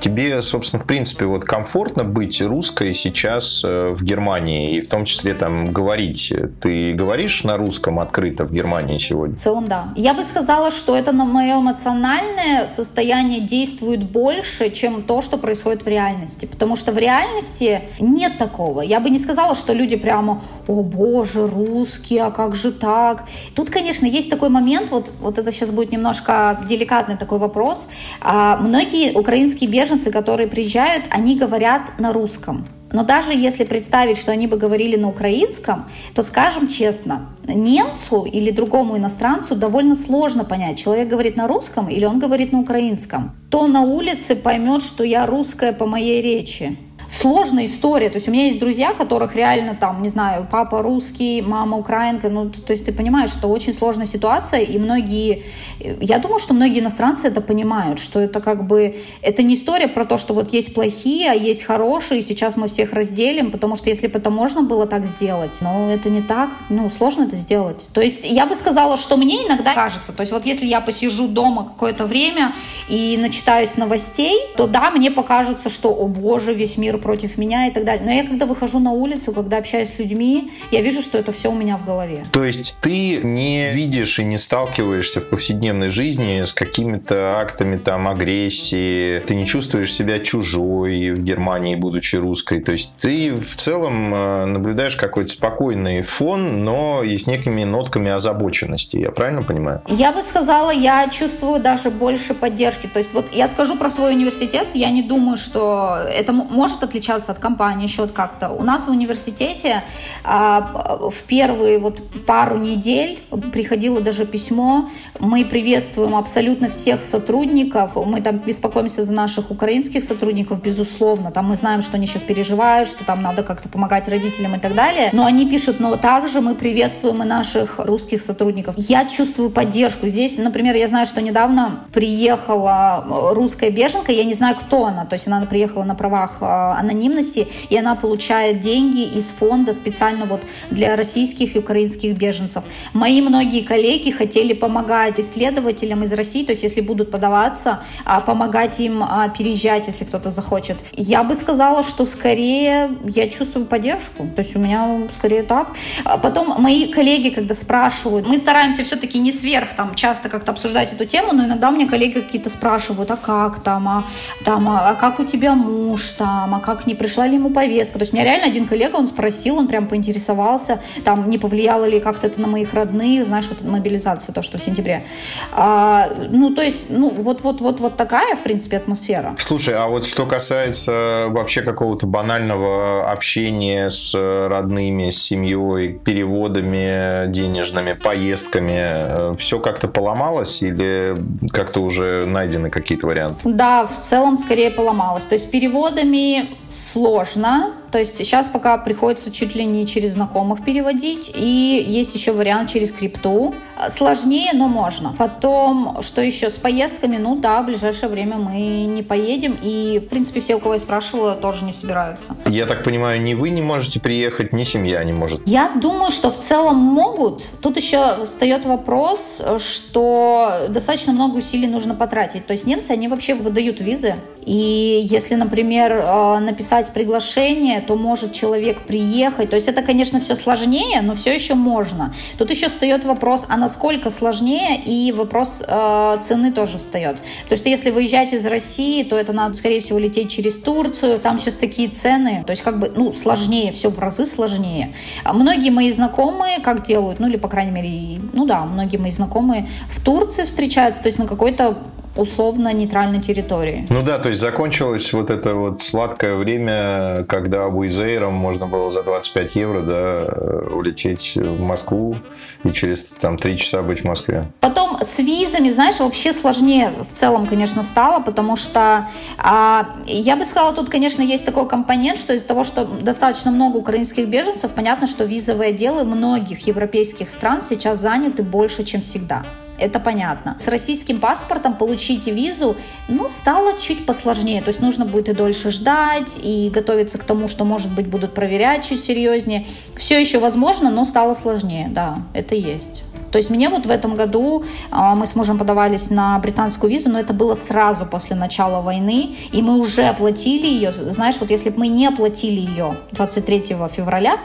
Тебе, 0.00 0.42
собственно, 0.42 0.82
в 0.82 0.86
принципе, 0.86 1.26
вот 1.26 1.44
комфортно 1.44 2.04
быть 2.04 2.42
русской 2.42 2.94
сейчас 2.94 3.62
э, 3.64 3.90
в 3.94 4.02
Германии 4.02 4.76
и 4.76 4.80
в 4.80 4.88
том 4.88 5.04
числе 5.04 5.34
там 5.34 5.72
говорить. 5.72 6.32
Ты 6.60 6.94
говоришь 6.94 7.44
на 7.44 7.56
русском 7.56 8.00
открыто 8.00 8.44
в 8.44 8.52
Германии 8.52 8.98
сегодня? 8.98 9.36
В 9.36 9.40
целом, 9.40 9.68
да. 9.68 9.92
Я 9.96 10.14
бы 10.14 10.24
сказала, 10.24 10.70
что 10.70 10.96
это 10.96 11.12
на 11.12 11.24
мое 11.24 11.60
эмоциональное 11.60 12.66
состояние 12.68 13.40
действует 13.40 14.10
больше, 14.10 14.70
чем 14.70 15.02
то, 15.02 15.20
что 15.20 15.36
происходит 15.36 15.84
в 15.84 15.88
реальности. 15.88 16.46
Потому 16.46 16.76
что 16.76 16.92
в 16.92 16.98
реальности 16.98 17.82
нет 18.00 18.38
такого. 18.38 18.80
Я 18.80 19.00
бы 19.00 19.10
не 19.10 19.18
сказала, 19.18 19.54
что 19.54 19.74
люди 19.74 19.96
прямо, 19.96 20.42
о 20.66 20.82
боже, 20.82 21.46
русские, 21.46 22.22
а 22.22 22.30
как 22.30 22.54
же 22.54 22.72
так? 22.72 23.24
Тут, 23.54 23.70
конечно, 23.70 24.06
есть 24.06 24.30
такой 24.30 24.48
момент, 24.48 24.90
вот, 24.90 25.12
вот 25.20 25.38
это 25.38 25.52
сейчас 25.52 25.70
будет 25.70 25.92
немножко 25.92 26.64
деликатный 26.66 27.16
такой 27.16 27.38
вопрос. 27.38 27.86
А, 28.20 28.56
многие 28.56 29.12
украинские 29.12 29.68
беженцы, 29.68 29.89
которые 29.98 30.48
приезжают, 30.48 31.04
они 31.10 31.36
говорят 31.36 31.98
на 31.98 32.12
русском. 32.12 32.66
Но 32.92 33.04
даже 33.04 33.32
если 33.32 33.64
представить, 33.64 34.16
что 34.16 34.32
они 34.32 34.46
бы 34.46 34.56
говорили 34.56 34.96
на 34.96 35.08
украинском, 35.08 35.84
то 36.14 36.22
скажем 36.22 36.66
честно, 36.66 37.28
немцу 37.46 38.24
или 38.24 38.50
другому 38.50 38.96
иностранцу 38.96 39.54
довольно 39.54 39.94
сложно 39.94 40.44
понять, 40.44 40.78
человек 40.78 41.08
говорит 41.08 41.36
на 41.36 41.46
русском 41.46 41.88
или 41.88 42.04
он 42.04 42.18
говорит 42.18 42.52
на 42.52 42.60
украинском. 42.60 43.32
То 43.50 43.66
на 43.68 43.82
улице 43.82 44.34
поймет, 44.34 44.82
что 44.82 45.04
я 45.04 45.26
русская 45.26 45.72
по 45.72 45.86
моей 45.86 46.20
речи 46.20 46.78
сложная 47.10 47.66
история. 47.66 48.08
То 48.08 48.16
есть 48.16 48.28
у 48.28 48.30
меня 48.30 48.46
есть 48.46 48.60
друзья, 48.60 48.94
которых 48.94 49.34
реально 49.34 49.74
там, 49.74 50.00
не 50.00 50.08
знаю, 50.08 50.46
папа 50.50 50.80
русский, 50.80 51.42
мама 51.42 51.76
украинка. 51.76 52.28
Ну, 52.28 52.50
то 52.50 52.72
есть 52.72 52.86
ты 52.86 52.92
понимаешь, 52.92 53.30
это 53.36 53.48
очень 53.48 53.74
сложная 53.74 54.06
ситуация, 54.06 54.60
и 54.60 54.78
многие, 54.78 55.42
я 55.80 56.18
думаю, 56.18 56.38
что 56.38 56.54
многие 56.54 56.80
иностранцы 56.80 57.26
это 57.26 57.40
понимают, 57.40 57.98
что 57.98 58.20
это 58.20 58.40
как 58.40 58.66
бы, 58.66 58.96
это 59.22 59.42
не 59.42 59.54
история 59.54 59.88
про 59.88 60.04
то, 60.04 60.18
что 60.18 60.34
вот 60.34 60.52
есть 60.52 60.72
плохие, 60.72 61.30
а 61.30 61.34
есть 61.34 61.64
хорошие, 61.64 62.20
и 62.20 62.22
сейчас 62.22 62.56
мы 62.56 62.68
всех 62.68 62.92
разделим, 62.92 63.50
потому 63.50 63.74
что 63.74 63.88
если 63.88 64.06
бы 64.06 64.18
это 64.18 64.30
можно 64.30 64.62
было 64.62 64.86
так 64.86 65.06
сделать, 65.06 65.58
но 65.60 65.90
это 65.90 66.10
не 66.10 66.22
так, 66.22 66.50
ну, 66.68 66.88
сложно 66.90 67.24
это 67.24 67.34
сделать. 67.34 67.88
То 67.92 68.00
есть 68.00 68.24
я 68.24 68.46
бы 68.46 68.54
сказала, 68.54 68.96
что 68.96 69.16
мне 69.16 69.46
иногда 69.46 69.74
кажется, 69.74 70.12
то 70.12 70.20
есть 70.20 70.32
вот 70.32 70.46
если 70.46 70.66
я 70.66 70.80
посижу 70.80 71.26
дома 71.26 71.64
какое-то 71.64 72.06
время 72.06 72.54
и 72.88 73.18
начитаюсь 73.20 73.76
новостей, 73.76 74.38
то 74.56 74.68
да, 74.68 74.92
мне 74.92 75.10
покажется, 75.10 75.68
что, 75.68 75.88
о 75.90 76.06
боже, 76.06 76.54
весь 76.54 76.76
мир 76.76 76.99
против 77.00 77.38
меня 77.38 77.66
и 77.66 77.72
так 77.72 77.84
далее. 77.84 78.04
Но 78.04 78.12
я 78.12 78.24
когда 78.26 78.46
выхожу 78.46 78.78
на 78.78 78.92
улицу, 78.92 79.32
когда 79.32 79.58
общаюсь 79.58 79.94
с 79.94 79.98
людьми, 79.98 80.50
я 80.70 80.82
вижу, 80.82 81.02
что 81.02 81.18
это 81.18 81.32
все 81.32 81.50
у 81.50 81.54
меня 81.54 81.76
в 81.76 81.84
голове. 81.84 82.24
То 82.32 82.44
есть 82.44 82.78
ты 82.80 83.18
не 83.22 83.70
видишь 83.70 84.18
и 84.18 84.24
не 84.24 84.38
сталкиваешься 84.38 85.20
в 85.20 85.28
повседневной 85.28 85.88
жизни 85.88 86.42
с 86.44 86.52
какими-то 86.52 87.40
актами 87.40 87.76
там 87.76 88.08
агрессии, 88.08 89.20
ты 89.20 89.34
не 89.34 89.46
чувствуешь 89.46 89.92
себя 89.92 90.18
чужой 90.20 91.10
в 91.10 91.22
Германии, 91.22 91.74
будучи 91.74 92.16
русской. 92.16 92.60
То 92.60 92.72
есть 92.72 92.96
ты 93.00 93.34
в 93.34 93.56
целом 93.56 94.14
э, 94.14 94.44
наблюдаешь 94.46 94.96
какой-то 94.96 95.30
спокойный 95.30 96.02
фон, 96.02 96.64
но 96.64 97.02
и 97.02 97.16
с 97.16 97.26
некими 97.26 97.64
нотками 97.64 98.10
озабоченности. 98.10 98.96
Я 98.96 99.10
правильно 99.10 99.42
понимаю? 99.42 99.82
Я 99.88 100.12
бы 100.12 100.22
сказала, 100.22 100.70
я 100.70 101.08
чувствую 101.08 101.60
даже 101.60 101.90
больше 101.90 102.34
поддержки. 102.34 102.86
То 102.86 102.98
есть 102.98 103.14
вот 103.14 103.26
я 103.32 103.48
скажу 103.48 103.76
про 103.76 103.90
свой 103.90 104.14
университет, 104.14 104.68
я 104.74 104.90
не 104.90 105.02
думаю, 105.02 105.36
что 105.36 105.98
это 106.08 106.32
может 106.32 106.82
отличаться 106.90 107.32
от 107.32 107.38
компании 107.38 107.84
еще 107.84 108.06
как-то. 108.08 108.50
У 108.50 108.62
нас 108.62 108.86
в 108.86 108.90
университете 108.90 109.84
а, 110.24 110.98
в 111.10 111.22
первые 111.22 111.78
вот 111.78 112.02
пару 112.26 112.58
недель 112.58 113.18
приходило 113.52 114.00
даже 114.00 114.26
письмо. 114.26 114.88
Мы 115.20 115.44
приветствуем 115.44 116.14
абсолютно 116.16 116.68
всех 116.68 117.02
сотрудников. 117.02 117.96
Мы 117.96 118.20
там 118.20 118.38
беспокоимся 118.38 119.04
за 119.04 119.12
наших 119.12 119.50
украинских 119.50 120.02
сотрудников, 120.02 120.62
безусловно. 120.62 121.30
Там 121.30 121.48
мы 121.48 121.56
знаем, 121.56 121.82
что 121.82 121.96
они 121.96 122.06
сейчас 122.06 122.24
переживают, 122.24 122.88
что 122.88 123.04
там 123.04 123.22
надо 123.22 123.42
как-то 123.42 123.68
помогать 123.68 124.08
родителям 124.08 124.56
и 124.56 124.58
так 124.58 124.74
далее. 124.74 125.10
Но 125.12 125.24
они 125.24 125.48
пишут, 125.48 125.80
но 125.80 125.96
также 125.96 126.40
мы 126.40 126.54
приветствуем 126.54 127.22
и 127.22 127.26
наших 127.26 127.78
русских 127.78 128.20
сотрудников. 128.20 128.74
Я 128.78 129.04
чувствую 129.06 129.50
поддержку. 129.50 130.08
Здесь, 130.08 130.36
например, 130.38 130.74
я 130.74 130.88
знаю, 130.88 131.06
что 131.06 131.20
недавно 131.20 131.84
приехала 131.92 133.04
русская 133.32 133.70
беженка, 133.70 134.12
я 134.12 134.24
не 134.24 134.34
знаю, 134.34 134.56
кто 134.56 134.86
она. 134.86 135.04
То 135.04 135.14
есть 135.14 135.26
она 135.26 135.46
приехала 135.46 135.84
на 135.84 135.94
правах 135.94 136.38
а, 136.40 136.69
анонимности, 136.78 137.48
и 137.68 137.76
она 137.76 137.94
получает 137.94 138.60
деньги 138.60 139.02
из 139.02 139.30
фонда 139.30 139.72
специально 139.72 140.26
вот 140.26 140.42
для 140.70 140.96
российских 140.96 141.56
и 141.56 141.58
украинских 141.58 142.16
беженцев. 142.16 142.64
Мои 142.92 143.20
многие 143.20 143.62
коллеги 143.62 144.10
хотели 144.10 144.52
помогать 144.52 145.20
исследователям 145.20 146.02
из 146.02 146.12
России, 146.12 146.44
то 146.44 146.52
есть 146.52 146.62
если 146.62 146.80
будут 146.80 147.10
подаваться, 147.10 147.82
а, 148.04 148.20
помогать 148.20 148.80
им 148.80 149.02
а, 149.02 149.28
переезжать, 149.28 149.86
если 149.86 150.04
кто-то 150.04 150.30
захочет. 150.30 150.76
Я 150.92 151.22
бы 151.22 151.34
сказала, 151.34 151.82
что 151.82 152.04
скорее 152.04 152.90
я 153.04 153.28
чувствую 153.28 153.66
поддержку, 153.66 154.28
то 154.34 154.42
есть 154.42 154.56
у 154.56 154.58
меня 154.58 155.08
скорее 155.10 155.42
так. 155.42 155.72
А 156.04 156.18
потом 156.18 156.60
мои 156.60 156.92
коллеги, 156.92 157.30
когда 157.30 157.54
спрашивают, 157.54 158.28
мы 158.28 158.38
стараемся 158.38 158.84
все-таки 158.84 159.18
не 159.18 159.32
сверх 159.32 159.74
там 159.74 159.94
часто 159.94 160.28
как-то 160.28 160.52
обсуждать 160.52 160.92
эту 160.92 161.04
тему, 161.04 161.32
но 161.32 161.44
иногда 161.44 161.70
мне 161.70 161.86
коллеги 161.86 162.20
какие-то 162.20 162.50
спрашивают, 162.50 163.10
а 163.10 163.16
как 163.16 163.62
там, 163.62 163.88
а, 163.88 164.04
там, 164.44 164.68
а 164.68 164.94
как 164.94 165.20
у 165.20 165.24
тебя 165.24 165.54
муж 165.54 166.10
там, 166.10 166.54
а 166.54 166.59
как 166.60 166.86
не 166.86 166.94
пришла 166.94 167.26
ли 167.26 167.34
ему 167.34 167.50
повестка. 167.50 167.98
То 167.98 168.02
есть 168.02 168.12
у 168.12 168.16
меня 168.16 168.24
реально 168.24 168.46
один 168.46 168.66
коллега, 168.66 168.96
он 168.96 169.08
спросил, 169.08 169.58
он 169.58 169.68
прям 169.68 169.86
поинтересовался, 169.88 170.80
там, 171.04 171.28
не 171.28 171.38
повлияло 171.38 171.84
ли 171.84 172.00
как-то 172.00 172.26
это 172.26 172.40
на 172.40 172.46
моих 172.46 172.74
родных, 172.74 173.26
знаешь, 173.26 173.46
вот 173.48 173.62
мобилизация, 173.62 174.32
то, 174.32 174.42
что 174.42 174.58
в 174.58 174.62
сентябре. 174.62 175.06
А, 175.52 176.10
ну, 176.30 176.54
то 176.54 176.62
есть, 176.62 176.86
ну, 176.90 177.10
вот-вот-вот 177.10 177.80
вот 177.80 177.96
такая, 177.96 178.36
в 178.36 178.42
принципе, 178.42 178.76
атмосфера. 178.76 179.34
Слушай, 179.38 179.74
а 179.74 179.88
вот 179.88 180.06
что 180.06 180.26
касается 180.26 181.26
вообще 181.28 181.62
какого-то 181.62 182.06
банального 182.06 183.10
общения 183.10 183.90
с 183.90 184.14
родными, 184.14 185.10
с 185.10 185.22
семьей, 185.22 185.92
переводами 185.92 187.26
денежными, 187.30 187.92
поездками, 187.92 188.76
э, 188.76 189.34
все 189.38 189.58
как-то 189.60 189.88
поломалось 189.88 190.62
или 190.62 191.16
как-то 191.52 191.80
уже 191.80 192.24
найдены 192.26 192.70
какие-то 192.70 193.06
варианты? 193.06 193.40
Да, 193.44 193.86
в 193.86 193.98
целом 194.00 194.36
скорее 194.36 194.70
поломалось. 194.70 195.24
То 195.24 195.34
есть 195.34 195.50
переводами 195.50 196.49
сложно, 196.68 197.74
то 197.90 197.98
есть 197.98 198.16
сейчас 198.16 198.46
пока 198.46 198.78
приходится 198.78 199.30
чуть 199.30 199.54
ли 199.54 199.64
не 199.64 199.86
через 199.86 200.12
знакомых 200.12 200.64
переводить. 200.64 201.30
И 201.34 201.84
есть 201.86 202.14
еще 202.14 202.32
вариант 202.32 202.70
через 202.70 202.92
крипту. 202.92 203.54
Сложнее, 203.88 204.52
но 204.54 204.68
можно. 204.68 205.14
Потом, 205.18 205.98
что 206.02 206.20
еще 206.20 206.50
с 206.50 206.58
поездками? 206.58 207.16
Ну 207.16 207.36
да, 207.36 207.62
в 207.62 207.66
ближайшее 207.66 208.08
время 208.08 208.36
мы 208.36 208.86
не 208.86 209.02
поедем. 209.02 209.58
И, 209.62 210.00
в 210.04 210.08
принципе, 210.08 210.40
все, 210.40 210.54
у 210.54 210.60
кого 210.60 210.74
я 210.74 210.80
спрашивала, 210.80 211.34
тоже 211.34 211.64
не 211.64 211.72
собираются. 211.72 212.36
Я 212.46 212.66
так 212.66 212.84
понимаю, 212.84 213.20
ни 213.20 213.34
вы 213.34 213.50
не 213.50 213.62
можете 213.62 214.00
приехать, 214.00 214.52
ни 214.52 214.64
семья 214.64 215.02
не 215.04 215.12
может. 215.12 215.42
Я 215.46 215.72
думаю, 215.80 216.10
что 216.10 216.30
в 216.30 216.38
целом 216.38 216.76
могут. 216.76 217.46
Тут 217.60 217.76
еще 217.76 218.24
встает 218.24 218.66
вопрос, 218.66 219.42
что 219.58 220.66
достаточно 220.68 221.12
много 221.12 221.38
усилий 221.38 221.66
нужно 221.66 221.94
потратить. 221.94 222.46
То 222.46 222.52
есть 222.52 222.66
немцы, 222.66 222.92
они 222.92 223.08
вообще 223.08 223.34
выдают 223.34 223.80
визы. 223.80 224.14
И 224.44 225.00
если, 225.04 225.34
например, 225.34 225.92
э, 225.92 226.38
написать 226.38 226.92
приглашение, 226.92 227.79
то 227.80 227.96
может 227.96 228.32
человек 228.32 228.82
приехать. 228.82 229.50
То 229.50 229.56
есть 229.56 229.68
это, 229.68 229.82
конечно, 229.82 230.20
все 230.20 230.34
сложнее, 230.34 231.00
но 231.02 231.14
все 231.14 231.34
еще 231.34 231.54
можно. 231.54 232.14
Тут 232.38 232.50
еще 232.50 232.68
встает 232.68 233.04
вопрос, 233.04 233.46
а 233.48 233.56
насколько 233.56 234.10
сложнее, 234.10 234.80
и 234.84 235.12
вопрос 235.12 235.62
э, 235.66 236.16
цены 236.22 236.52
тоже 236.52 236.78
встает. 236.78 237.18
Потому 237.42 237.56
что 237.56 237.68
если 237.68 237.90
выезжать 237.90 238.32
из 238.32 238.46
России, 238.46 239.02
то 239.02 239.16
это 239.16 239.32
надо, 239.32 239.54
скорее 239.54 239.80
всего, 239.80 239.98
лететь 239.98 240.30
через 240.30 240.56
Турцию. 240.56 241.20
Там 241.20 241.38
сейчас 241.38 241.54
такие 241.54 241.88
цены, 241.88 242.44
то 242.46 242.50
есть 242.50 242.62
как 242.62 242.78
бы, 242.78 242.92
ну, 242.94 243.12
сложнее, 243.12 243.72
все 243.72 243.90
в 243.90 243.98
разы 243.98 244.26
сложнее. 244.26 244.94
Многие 245.24 245.70
мои 245.70 245.90
знакомые 245.92 246.60
как 246.60 246.82
делают, 246.86 247.20
ну 247.20 247.28
или, 247.28 247.36
по 247.36 247.48
крайней 247.48 247.72
мере, 247.72 248.20
ну 248.32 248.46
да, 248.46 248.64
многие 248.64 248.96
мои 248.96 249.10
знакомые 249.10 249.68
в 249.88 250.02
Турции 250.04 250.44
встречаются, 250.44 251.02
то 251.02 251.08
есть 251.08 251.18
на 251.18 251.26
какой-то 251.26 251.78
условно 252.20 252.72
нейтральной 252.72 253.20
территории. 253.20 253.86
Ну 253.88 254.02
да, 254.02 254.18
то 254.18 254.28
есть 254.28 254.40
закончилось 254.40 255.12
вот 255.12 255.30
это 255.30 255.54
вот 255.54 255.80
сладкое 255.80 256.36
время, 256.36 257.24
когда 257.28 257.68
Буизейром 257.68 258.34
можно 258.34 258.66
было 258.66 258.90
за 258.90 259.02
25 259.02 259.56
евро 259.56 259.80
да, 259.80 260.24
улететь 260.70 261.32
в 261.36 261.60
Москву 261.60 262.16
и 262.64 262.70
через 262.70 263.14
там 263.14 263.38
3 263.38 263.56
часа 263.56 263.82
быть 263.82 264.00
в 264.00 264.04
Москве. 264.04 264.44
Потом 264.60 264.98
с 265.02 265.18
визами, 265.18 265.70
знаешь, 265.70 265.98
вообще 266.00 266.32
сложнее 266.32 266.92
в 267.08 267.12
целом, 267.12 267.46
конечно, 267.46 267.82
стало, 267.82 268.20
потому 268.20 268.56
что 268.56 269.08
а, 269.38 269.88
я 270.06 270.36
бы 270.36 270.44
сказала, 270.44 270.74
тут, 270.74 270.90
конечно, 270.90 271.22
есть 271.22 271.44
такой 271.44 271.66
компонент, 271.66 272.18
что 272.18 272.34
из-за 272.34 272.46
того, 272.46 272.64
что 272.64 272.84
достаточно 272.84 273.50
много 273.50 273.78
украинских 273.78 274.28
беженцев, 274.28 274.72
понятно, 274.72 275.06
что 275.06 275.24
визовые 275.24 275.70
отделы 275.70 276.04
многих 276.04 276.66
европейских 276.66 277.30
стран 277.30 277.62
сейчас 277.62 278.00
заняты 278.00 278.42
больше, 278.42 278.84
чем 278.84 279.00
всегда 279.00 279.42
это 279.80 280.00
понятно. 280.00 280.56
С 280.58 280.68
российским 280.68 281.20
паспортом 281.20 281.76
получить 281.76 282.26
визу, 282.26 282.76
ну, 283.08 283.28
стало 283.28 283.78
чуть 283.78 284.06
посложнее. 284.06 284.62
То 284.62 284.68
есть 284.68 284.80
нужно 284.80 285.04
будет 285.04 285.28
и 285.28 285.32
дольше 285.32 285.70
ждать, 285.70 286.38
и 286.42 286.70
готовиться 286.72 287.18
к 287.18 287.24
тому, 287.24 287.48
что, 287.48 287.64
может 287.64 287.92
быть, 287.92 288.06
будут 288.06 288.34
проверять 288.34 288.88
чуть 288.88 289.02
серьезнее. 289.04 289.66
Все 289.96 290.20
еще 290.20 290.38
возможно, 290.38 290.90
но 290.90 291.04
стало 291.04 291.34
сложнее, 291.34 291.88
да, 291.90 292.22
это 292.34 292.54
есть. 292.54 293.04
То 293.30 293.38
есть 293.38 293.50
мне 293.50 293.68
вот 293.68 293.86
в 293.86 293.90
этом 293.90 294.16
году 294.16 294.64
а, 294.90 295.14
мы 295.14 295.26
с 295.26 295.36
мужем 295.36 295.58
подавались 295.58 296.10
на 296.10 296.38
британскую 296.38 296.90
визу, 296.90 297.10
но 297.10 297.18
это 297.18 297.32
было 297.32 297.54
сразу 297.54 298.04
после 298.04 298.36
начала 298.36 298.82
войны, 298.82 299.34
и 299.52 299.62
мы 299.62 299.78
уже 299.78 300.02
оплатили 300.04 300.66
ее. 300.66 300.92
Знаешь, 300.92 301.36
вот 301.40 301.50
если 301.50 301.70
бы 301.70 301.80
мы 301.80 301.88
не 301.88 302.06
оплатили 302.06 302.60
ее 302.60 302.96
23 303.12 303.76
февраля, 303.90 304.38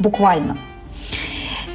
буквально, 0.00 0.58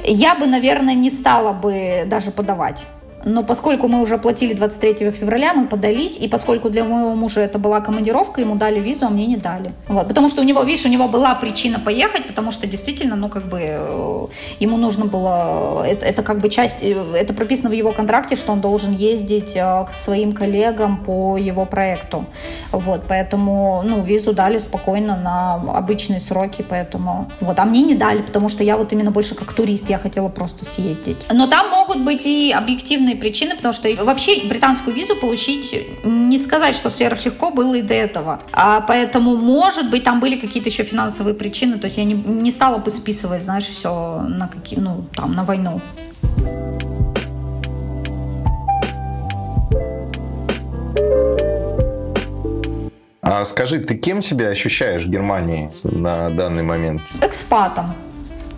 я 0.04 0.34
бы, 0.34 0.46
наверное, 0.46 0.94
не 0.94 1.10
стала 1.10 1.52
бы 1.52 2.04
даже 2.06 2.30
подавать. 2.30 2.86
Но 3.24 3.42
поскольку 3.42 3.88
мы 3.88 4.00
уже 4.00 4.14
оплатили 4.14 4.54
23 4.54 5.10
февраля, 5.10 5.54
мы 5.54 5.66
подались, 5.66 6.18
и 6.18 6.28
поскольку 6.28 6.70
для 6.70 6.84
моего 6.84 7.14
мужа 7.14 7.40
это 7.40 7.58
была 7.58 7.80
командировка, 7.80 8.40
ему 8.40 8.56
дали 8.56 8.80
визу, 8.80 9.06
а 9.06 9.10
мне 9.10 9.26
не 9.26 9.36
дали. 9.36 9.72
Вот. 9.88 10.08
Потому 10.08 10.28
что 10.28 10.42
у 10.42 10.44
него, 10.44 10.62
видишь, 10.62 10.84
у 10.84 10.88
него 10.88 11.08
была 11.08 11.34
причина 11.34 11.80
поехать, 11.80 12.26
потому 12.26 12.50
что 12.50 12.66
действительно, 12.66 13.16
ну, 13.16 13.28
как 13.28 13.48
бы, 13.48 13.60
э, 13.62 14.26
ему 14.60 14.76
нужно 14.76 15.06
было, 15.06 15.84
это, 15.86 16.06
это 16.06 16.22
как 16.22 16.40
бы 16.40 16.48
часть, 16.48 16.82
э, 16.82 16.94
это 17.14 17.34
прописано 17.34 17.70
в 17.70 17.72
его 17.72 17.92
контракте, 17.92 18.36
что 18.36 18.52
он 18.52 18.60
должен 18.60 18.92
ездить 18.92 19.56
э, 19.56 19.86
к 19.88 19.94
своим 19.94 20.32
коллегам 20.32 20.98
по 20.98 21.36
его 21.36 21.64
проекту. 21.66 22.26
Вот, 22.72 23.02
поэтому, 23.08 23.82
ну, 23.84 24.02
визу 24.02 24.32
дали 24.32 24.58
спокойно 24.58 25.16
на 25.16 25.54
обычные 25.76 26.20
сроки, 26.20 26.64
поэтому, 26.68 27.30
вот, 27.40 27.58
а 27.58 27.64
мне 27.64 27.82
не 27.82 27.94
дали, 27.94 28.22
потому 28.22 28.48
что 28.48 28.62
я 28.62 28.76
вот 28.76 28.92
именно 28.92 29.10
больше 29.10 29.34
как 29.34 29.52
турист, 29.52 29.88
я 29.88 29.98
хотела 29.98 30.28
просто 30.28 30.64
съездить. 30.64 31.18
Но 31.32 31.46
там 31.46 31.70
могут 31.70 32.04
быть 32.04 32.26
и 32.26 32.52
объективные 32.52 33.13
объективные 33.14 33.16
причины, 33.16 33.56
потому 33.56 33.74
что 33.74 34.04
вообще 34.04 34.46
британскую 34.48 34.94
визу 34.94 35.16
получить, 35.16 35.74
не 36.04 36.38
сказать, 36.38 36.74
что 36.74 36.90
сверхлегко 36.90 37.50
было 37.50 37.74
и 37.74 37.82
до 37.82 37.94
этого. 37.94 38.40
А 38.52 38.80
поэтому, 38.80 39.36
может 39.36 39.90
быть, 39.90 40.04
там 40.04 40.20
были 40.20 40.36
какие-то 40.36 40.68
еще 40.68 40.82
финансовые 40.82 41.34
причины, 41.34 41.78
то 41.78 41.86
есть 41.86 41.98
я 41.98 42.04
не, 42.04 42.14
не 42.14 42.50
стала 42.50 42.78
бы 42.78 42.90
списывать, 42.90 43.42
знаешь, 43.42 43.64
все 43.64 44.24
на 44.28 44.48
какие, 44.48 44.78
ну, 44.78 45.04
там, 45.14 45.34
на 45.34 45.44
войну. 45.44 45.80
А 53.22 53.44
скажи, 53.44 53.78
ты 53.78 53.96
кем 53.96 54.22
себя 54.22 54.48
ощущаешь 54.48 55.04
в 55.04 55.10
Германии 55.10 55.70
на 55.84 56.30
данный 56.30 56.62
момент? 56.62 57.02
Экспатом, 57.22 57.94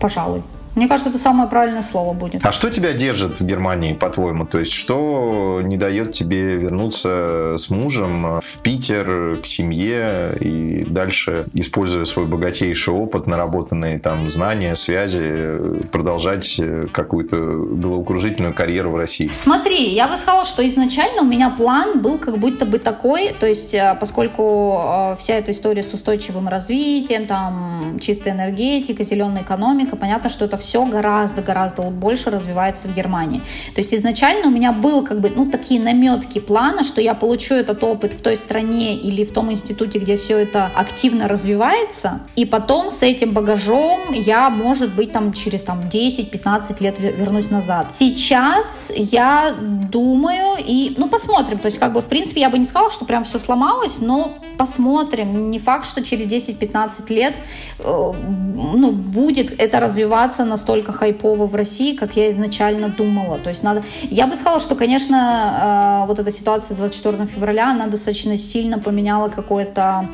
пожалуй. 0.00 0.42
Мне 0.76 0.88
кажется, 0.88 1.08
это 1.08 1.18
самое 1.18 1.48
правильное 1.48 1.80
слово 1.80 2.12
будет. 2.12 2.44
А 2.44 2.52
что 2.52 2.68
тебя 2.68 2.92
держит 2.92 3.40
в 3.40 3.46
Германии, 3.46 3.94
по-твоему? 3.94 4.44
То 4.44 4.58
есть, 4.58 4.72
что 4.72 5.60
не 5.64 5.78
дает 5.78 6.12
тебе 6.12 6.56
вернуться 6.56 7.54
с 7.56 7.70
мужем 7.70 8.40
в 8.40 8.58
Питер, 8.62 9.38
к 9.42 9.46
семье 9.46 10.36
и 10.38 10.84
дальше, 10.84 11.46
используя 11.54 12.04
свой 12.04 12.26
богатейший 12.26 12.92
опыт, 12.92 13.26
наработанные 13.26 13.98
там 13.98 14.28
знания, 14.28 14.76
связи, 14.76 15.80
продолжать 15.90 16.60
какую-то 16.92 17.38
головокружительную 17.38 18.52
карьеру 18.52 18.90
в 18.90 18.96
России? 18.96 19.28
Смотри, 19.32 19.88
я 19.88 20.06
бы 20.08 20.18
сказала, 20.18 20.44
что 20.44 20.64
изначально 20.66 21.22
у 21.22 21.26
меня 21.26 21.48
план 21.48 22.02
был 22.02 22.18
как 22.18 22.36
будто 22.36 22.66
бы 22.66 22.78
такой, 22.78 23.34
то 23.40 23.46
есть, 23.46 23.72
э, 23.72 23.96
поскольку 23.98 24.78
э, 24.78 25.16
вся 25.18 25.36
эта 25.36 25.52
история 25.52 25.82
с 25.82 25.94
устойчивым 25.94 26.48
развитием, 26.48 27.26
там, 27.26 27.96
чистая 27.98 28.34
энергетика, 28.34 29.04
зеленая 29.04 29.42
экономика, 29.42 29.96
понятно, 29.96 30.28
что 30.28 30.44
это 30.44 30.58
все 30.58 30.65
гораздо-гораздо 30.74 31.82
больше 31.82 32.30
развивается 32.30 32.88
в 32.88 32.94
Германии. 32.94 33.40
То 33.74 33.80
есть 33.80 33.94
изначально 33.94 34.48
у 34.48 34.50
меня 34.50 34.72
был 34.72 35.04
как 35.04 35.20
бы, 35.20 35.32
ну, 35.34 35.50
такие 35.50 35.80
наметки 35.80 36.38
плана, 36.38 36.84
что 36.84 37.00
я 37.00 37.14
получу 37.14 37.54
этот 37.54 37.82
опыт 37.84 38.12
в 38.12 38.22
той 38.22 38.36
стране 38.36 38.94
или 38.96 39.24
в 39.24 39.32
том 39.32 39.50
институте, 39.50 39.98
где 39.98 40.16
все 40.16 40.38
это 40.38 40.70
активно 40.74 41.28
развивается, 41.28 42.20
и 42.36 42.44
потом 42.44 42.90
с 42.90 43.02
этим 43.02 43.32
багажом 43.32 44.12
я, 44.12 44.50
может 44.50 44.94
быть, 44.94 45.12
там 45.12 45.32
через 45.32 45.62
там 45.62 45.88
10-15 45.88 46.82
лет 46.82 46.98
вернусь 46.98 47.50
назад. 47.50 47.94
Сейчас 47.94 48.92
я 48.94 49.54
думаю 49.92 50.56
и, 50.58 50.94
ну, 50.96 51.08
посмотрим. 51.08 51.58
То 51.58 51.66
есть, 51.66 51.78
как 51.78 51.92
бы, 51.92 52.02
в 52.02 52.06
принципе, 52.06 52.40
я 52.40 52.50
бы 52.50 52.58
не 52.58 52.64
сказала, 52.64 52.90
что 52.90 53.04
прям 53.04 53.24
все 53.24 53.38
сломалось, 53.38 53.98
но 54.00 54.38
посмотрим. 54.58 55.50
Не 55.50 55.58
факт, 55.58 55.86
что 55.86 56.02
через 56.02 56.26
10-15 56.26 57.12
лет, 57.12 57.34
э, 57.78 57.84
ну, 57.84 58.92
будет 58.92 59.58
это 59.60 59.80
развиваться 59.80 60.44
на 60.44 60.55
настолько 60.56 60.92
хайпово 60.92 61.46
в 61.46 61.54
России, 61.54 61.94
как 61.96 62.16
я 62.16 62.30
изначально 62.30 62.88
думала. 62.88 63.38
То 63.38 63.50
есть 63.50 63.62
надо... 63.62 63.82
Я 64.02 64.26
бы 64.26 64.36
сказала, 64.36 64.60
что, 64.60 64.74
конечно, 64.74 66.02
э, 66.04 66.06
вот 66.08 66.18
эта 66.18 66.30
ситуация 66.30 66.74
с 66.74 66.78
24 66.78 67.26
февраля, 67.26 67.70
она 67.70 67.86
достаточно 67.86 68.38
сильно 68.38 68.78
поменяла 68.78 69.28
какое-то 69.28 70.08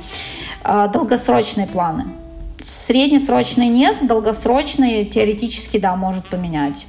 э, 0.64 0.88
долгосрочные 0.92 1.66
планы. 1.66 2.04
Среднесрочный 2.62 3.68
нет, 3.68 4.06
долгосрочный 4.06 5.04
теоретически, 5.04 5.78
да, 5.78 5.96
может 5.96 6.26
поменять. 6.26 6.86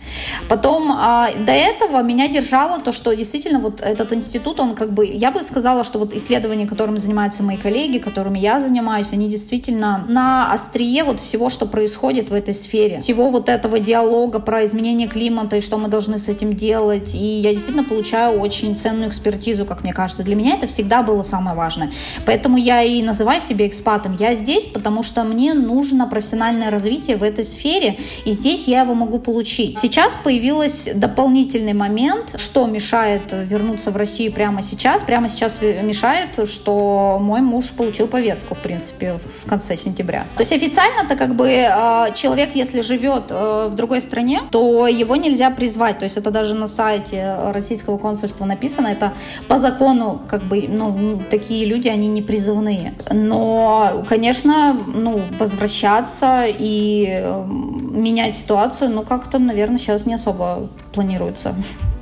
Потом 0.47 0.91
а, 0.91 1.29
до 1.33 1.51
этого 1.51 2.01
меня 2.03 2.27
держало 2.27 2.79
то, 2.79 2.91
что 2.91 3.13
действительно 3.13 3.59
вот 3.59 3.81
этот 3.81 4.13
институт, 4.13 4.59
он 4.59 4.75
как 4.75 4.93
бы, 4.93 5.05
я 5.05 5.31
бы 5.31 5.43
сказала, 5.43 5.83
что 5.83 5.99
вот 5.99 6.13
исследования, 6.13 6.67
которыми 6.67 6.97
занимаются 6.97 7.41
мои 7.41 7.57
коллеги, 7.57 7.97
которыми 7.97 8.37
я 8.37 8.59
занимаюсь, 8.59 9.11
они 9.13 9.27
действительно 9.29 10.05
на 10.07 10.51
острие 10.51 11.03
вот 11.03 11.19
всего, 11.19 11.49
что 11.49 11.65
происходит 11.65 12.29
в 12.29 12.33
этой 12.33 12.53
сфере. 12.53 12.99
Всего 12.99 13.29
вот 13.29 13.49
этого 13.49 13.79
диалога 13.79 14.39
про 14.39 14.63
изменение 14.65 15.07
климата 15.07 15.55
и 15.55 15.61
что 15.61 15.77
мы 15.77 15.87
должны 15.87 16.19
с 16.19 16.29
этим 16.29 16.53
делать. 16.53 17.15
И 17.15 17.17
я 17.17 17.51
действительно 17.53 17.83
получаю 17.83 18.39
очень 18.39 18.75
ценную 18.75 19.09
экспертизу, 19.09 19.65
как 19.65 19.83
мне 19.83 19.93
кажется. 19.93 20.23
Для 20.23 20.35
меня 20.35 20.55
это 20.55 20.67
всегда 20.67 21.01
было 21.01 21.23
самое 21.23 21.57
важное. 21.57 21.91
Поэтому 22.25 22.57
я 22.57 22.83
и 22.83 23.01
называю 23.01 23.41
себя 23.41 23.67
экспатом. 23.67 24.15
Я 24.19 24.35
здесь, 24.35 24.67
потому 24.67 25.01
что 25.01 25.23
мне 25.23 25.53
нужно 25.65 26.07
профессиональное 26.07 26.69
развитие 26.69 27.17
в 27.17 27.23
этой 27.23 27.43
сфере, 27.43 27.97
и 28.25 28.31
здесь 28.31 28.67
я 28.67 28.81
его 28.81 28.93
могу 28.93 29.19
получить. 29.19 29.77
Сейчас 29.77 30.17
появился 30.23 30.93
дополнительный 30.93 31.73
момент, 31.73 32.35
что 32.37 32.67
мешает 32.67 33.21
вернуться 33.31 33.91
в 33.91 33.97
Россию 33.97 34.33
прямо 34.33 34.61
сейчас. 34.61 35.03
Прямо 35.03 35.29
сейчас 35.29 35.59
мешает, 35.61 36.47
что 36.47 37.17
мой 37.21 37.41
муж 37.41 37.71
получил 37.71 38.07
повестку, 38.07 38.55
в 38.55 38.59
принципе, 38.59 39.17
в 39.17 39.47
конце 39.47 39.75
сентября. 39.75 40.25
То 40.35 40.41
есть 40.41 40.51
официально-то 40.51 41.15
как 41.15 41.35
бы 41.35 41.49
а, 41.69 42.11
человек, 42.11 42.55
если 42.55 42.81
живет 42.81 43.25
э, 43.29 43.67
в 43.69 43.75
другой 43.75 44.01
стране, 44.01 44.41
то 44.51 44.87
его 44.87 45.15
нельзя 45.15 45.49
призвать. 45.49 45.99
То 45.99 46.05
есть 46.05 46.17
это 46.17 46.31
даже 46.31 46.53
на 46.53 46.67
сайте 46.67 47.35
российского 47.51 47.97
консульства 47.97 48.45
написано, 48.45 48.87
это 48.87 49.13
по 49.47 49.57
закону 49.57 50.21
как 50.27 50.43
бы, 50.43 50.65
ну, 50.67 51.21
такие 51.29 51.65
люди, 51.65 51.87
они 51.87 52.07
не 52.07 52.21
призывные. 52.21 52.93
Но, 53.11 54.03
конечно, 54.07 54.77
ну, 54.93 55.21
возвращаться 55.53 56.45
и 56.47 57.05
эм, 57.05 58.01
менять 58.01 58.35
ситуацию, 58.35 58.89
ну, 58.89 59.03
как-то, 59.03 59.39
наверное, 59.39 59.77
сейчас 59.77 60.05
не 60.05 60.15
особо 60.15 60.69
планируется 60.93 61.55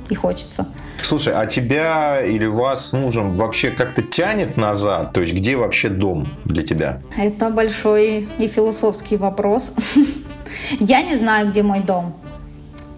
и 0.08 0.14
хочется. 0.14 0.66
Слушай, 1.02 1.34
а 1.34 1.46
тебя 1.46 2.22
или 2.22 2.46
вас 2.46 2.88
с 2.88 2.92
мужем 2.92 3.34
вообще 3.34 3.70
как-то 3.70 4.02
тянет 4.02 4.56
назад? 4.56 5.12
То 5.12 5.20
есть 5.20 5.34
где 5.34 5.56
вообще 5.56 5.88
дом 5.88 6.26
для 6.44 6.62
тебя? 6.62 7.00
Это 7.16 7.50
большой 7.50 8.28
и 8.38 8.48
философский 8.48 9.16
вопрос. 9.16 9.72
Я 10.80 11.02
не 11.02 11.16
знаю, 11.16 11.50
где 11.50 11.62
мой 11.62 11.80
дом. 11.80 12.14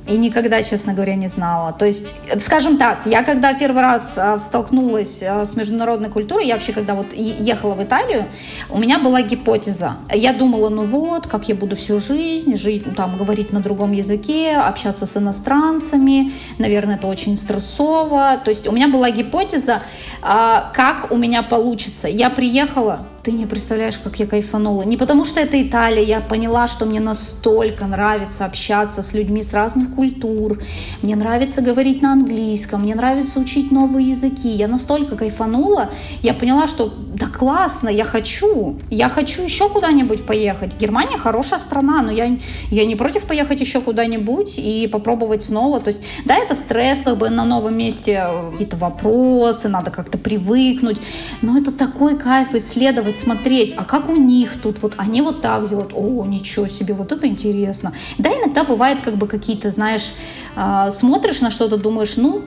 И 0.06 0.18
никогда, 0.18 0.62
честно 0.62 0.92
говоря, 0.92 1.14
не 1.14 1.28
знала. 1.28 1.72
То 1.72 1.86
есть, 1.86 2.14
скажем 2.38 2.76
так, 2.76 3.00
я 3.06 3.22
когда 3.22 3.54
первый 3.54 3.80
раз 3.80 4.18
а, 4.18 4.38
столкнулась 4.38 5.22
а, 5.22 5.46
с 5.46 5.56
международной 5.56 6.10
культурой, 6.10 6.46
я 6.46 6.54
вообще 6.54 6.72
когда 6.72 6.94
вот 6.94 7.14
ехала 7.14 7.74
в 7.74 7.82
Италию, 7.82 8.26
у 8.68 8.78
меня 8.78 8.98
была 8.98 9.22
гипотеза. 9.22 9.96
Я 10.12 10.34
думала, 10.34 10.68
ну 10.68 10.84
вот, 10.84 11.26
как 11.26 11.48
я 11.48 11.54
буду 11.54 11.74
всю 11.74 12.00
жизнь 12.00 12.56
жить, 12.58 12.84
там, 12.94 13.16
говорить 13.16 13.50
на 13.52 13.60
другом 13.60 13.92
языке, 13.92 14.56
общаться 14.56 15.06
с 15.06 15.16
иностранцами, 15.16 16.32
наверное, 16.58 16.96
это 16.96 17.06
очень 17.06 17.38
стрессово. 17.38 18.38
То 18.44 18.50
есть 18.50 18.66
у 18.66 18.72
меня 18.72 18.88
была 18.88 19.10
гипотеза, 19.10 19.82
а, 20.20 20.70
как 20.74 21.12
у 21.12 21.16
меня 21.16 21.42
получится. 21.42 22.08
Я 22.08 22.28
приехала, 22.28 23.06
ты 23.24 23.32
не 23.32 23.46
представляешь, 23.46 23.96
как 23.96 24.18
я 24.20 24.26
кайфанула. 24.26 24.82
Не 24.82 24.96
потому 24.96 25.24
что 25.24 25.40
это 25.40 25.60
Италия, 25.60 26.04
я 26.04 26.20
поняла, 26.20 26.68
что 26.68 26.84
мне 26.84 27.00
настолько 27.00 27.86
нравится 27.86 28.44
общаться 28.44 29.02
с 29.02 29.14
людьми 29.14 29.42
с 29.42 29.54
разных 29.54 29.94
культур, 29.94 30.62
мне 31.02 31.16
нравится 31.16 31.62
говорить 31.62 32.02
на 32.02 32.12
английском, 32.12 32.82
мне 32.82 32.94
нравится 32.94 33.40
учить 33.40 33.72
новые 33.72 34.10
языки. 34.10 34.48
Я 34.48 34.68
настолько 34.68 35.16
кайфанула, 35.16 35.90
я 36.22 36.34
поняла, 36.34 36.66
что 36.68 36.92
да 37.14 37.26
классно, 37.26 37.88
я 37.88 38.04
хочу, 38.04 38.76
я 38.90 39.08
хочу 39.08 39.42
еще 39.42 39.68
куда-нибудь 39.68 40.26
поехать. 40.26 40.76
Германия 40.76 41.16
хорошая 41.16 41.60
страна, 41.60 42.02
но 42.02 42.10
я, 42.10 42.36
я 42.70 42.84
не 42.84 42.96
против 42.96 43.24
поехать 43.24 43.60
еще 43.60 43.80
куда-нибудь 43.80 44.58
и 44.58 44.88
попробовать 44.88 45.44
снова. 45.44 45.80
То 45.80 45.88
есть, 45.88 46.02
да, 46.24 46.34
это 46.34 46.56
стресс, 46.56 47.02
как 47.04 47.18
бы 47.18 47.30
на 47.30 47.44
новом 47.44 47.78
месте 47.78 48.26
какие-то 48.50 48.76
вопросы, 48.76 49.68
надо 49.68 49.92
как-то 49.92 50.18
привыкнуть, 50.18 51.00
но 51.40 51.56
это 51.56 51.70
такой 51.70 52.18
кайф 52.18 52.52
исследовать 52.54 53.16
смотреть, 53.16 53.74
а 53.76 53.84
как 53.84 54.08
у 54.08 54.16
них 54.16 54.60
тут, 54.60 54.82
вот 54.82 54.94
они 54.96 55.22
вот 55.22 55.40
так 55.40 55.68
делают, 55.68 55.92
о, 55.94 56.24
ничего 56.24 56.66
себе, 56.66 56.94
вот 56.94 57.12
это 57.12 57.28
интересно. 57.28 57.92
Да, 58.18 58.30
иногда 58.30 58.64
бывает 58.64 59.02
как 59.02 59.18
бы 59.18 59.28
какие-то, 59.28 59.70
знаешь, 59.70 60.12
э, 60.56 60.90
смотришь 60.90 61.40
на 61.42 61.52
что-то, 61.52 61.76
думаешь, 61.76 62.16
ну, 62.16 62.42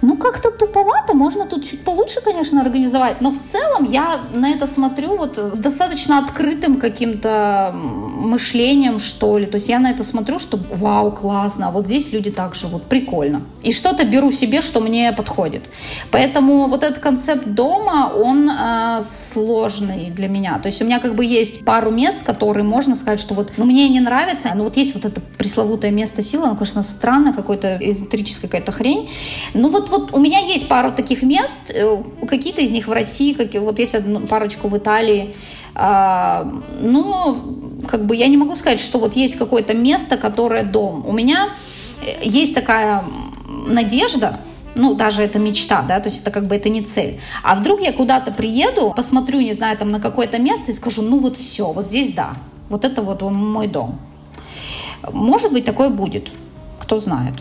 Ну, 0.00 0.16
как-то 0.16 0.50
туповато, 0.50 1.14
можно 1.14 1.46
тут 1.46 1.64
чуть 1.64 1.84
получше, 1.84 2.20
конечно, 2.20 2.60
организовать, 2.60 3.20
но 3.20 3.30
в 3.30 3.38
целом 3.38 3.84
я 3.84 4.20
на 4.32 4.50
это 4.50 4.66
смотрю 4.66 5.16
вот 5.16 5.38
с 5.38 5.58
достаточно 5.58 6.18
открытым 6.18 6.76
каким-то 6.76 7.74
мышлением, 7.74 8.98
что 8.98 9.38
ли. 9.38 9.46
То 9.46 9.56
есть 9.56 9.68
я 9.68 9.78
на 9.78 9.90
это 9.90 10.04
смотрю, 10.04 10.38
что 10.38 10.58
вау, 10.70 11.10
классно, 11.10 11.68
а 11.68 11.70
вот 11.70 11.86
здесь 11.86 12.12
люди 12.12 12.30
так 12.30 12.54
живут, 12.54 12.84
прикольно. 12.84 13.42
И 13.62 13.72
что-то 13.72 14.04
беру 14.04 14.30
себе, 14.30 14.62
что 14.62 14.80
мне 14.80 15.12
подходит. 15.12 15.64
Поэтому 16.10 16.68
вот 16.68 16.82
этот 16.84 16.98
концепт 16.98 17.46
дома, 17.46 18.12
он 18.14 18.48
э, 18.50 19.02
сложный 19.02 20.10
для 20.10 20.28
меня. 20.28 20.58
То 20.58 20.68
есть 20.68 20.80
у 20.80 20.84
меня 20.84 21.00
как 21.00 21.16
бы 21.16 21.24
есть 21.24 21.64
пару 21.64 21.90
мест, 21.90 22.22
которые 22.22 22.64
можно 22.64 22.94
сказать, 22.94 23.18
что 23.20 23.34
вот, 23.34 23.52
ну, 23.56 23.64
мне 23.64 23.88
не 23.88 24.00
нравится, 24.00 24.50
но 24.54 24.64
вот 24.64 24.76
есть 24.76 24.94
вот 24.94 25.04
это 25.04 25.20
пресловутое 25.20 25.90
место 25.90 26.22
силы, 26.22 26.46
оно, 26.46 26.54
конечно, 26.54 26.82
странно, 26.82 27.32
какой-то 27.32 27.78
эзотерическая 27.80 28.48
какая-то 28.48 28.72
хрень. 28.72 29.10
Ну 29.54 29.70
вот, 29.70 29.87
вот 29.88 30.12
у 30.12 30.18
меня 30.18 30.40
есть 30.40 30.68
пару 30.68 30.92
таких 30.92 31.22
мест, 31.22 31.70
э, 31.70 32.02
какие-то 32.28 32.60
из 32.62 32.70
них 32.70 32.88
в 32.88 32.92
России, 32.92 33.32
как, 33.32 33.54
вот 33.54 33.78
есть 33.78 33.94
одну 33.94 34.20
парочку 34.20 34.68
в 34.68 34.76
Италии, 34.76 35.34
а, 35.74 36.50
ну, 36.80 37.82
как 37.86 38.06
бы 38.06 38.16
я 38.16 38.26
не 38.28 38.36
могу 38.36 38.56
сказать, 38.56 38.80
что 38.80 38.98
вот 38.98 39.14
есть 39.14 39.36
какое-то 39.36 39.74
место, 39.74 40.16
которое 40.16 40.64
дом. 40.64 41.04
У 41.06 41.12
меня 41.12 41.50
э, 42.04 42.18
есть 42.22 42.54
такая 42.54 43.04
надежда, 43.66 44.40
ну, 44.74 44.94
даже 44.94 45.22
это 45.22 45.38
мечта, 45.38 45.82
да, 45.82 46.00
то 46.00 46.08
есть 46.08 46.22
это 46.22 46.30
как 46.30 46.46
бы 46.46 46.56
это 46.56 46.68
не 46.68 46.82
цель. 46.82 47.20
А 47.42 47.54
вдруг 47.54 47.80
я 47.80 47.92
куда-то 47.92 48.32
приеду, 48.32 48.92
посмотрю, 48.96 49.40
не 49.40 49.52
знаю, 49.52 49.78
там 49.78 49.90
на 49.90 50.00
какое-то 50.00 50.38
место 50.38 50.70
и 50.70 50.74
скажу, 50.74 51.02
ну 51.02 51.18
вот 51.18 51.36
все, 51.36 51.70
вот 51.72 51.84
здесь 51.84 52.12
да, 52.12 52.34
вот 52.68 52.84
это 52.84 53.02
вот 53.02 53.22
мой 53.22 53.66
дом. 53.66 53.98
Может 55.12 55.52
быть, 55.52 55.64
такое 55.64 55.90
будет, 55.90 56.32
кто 56.80 56.98
знает. 56.98 57.34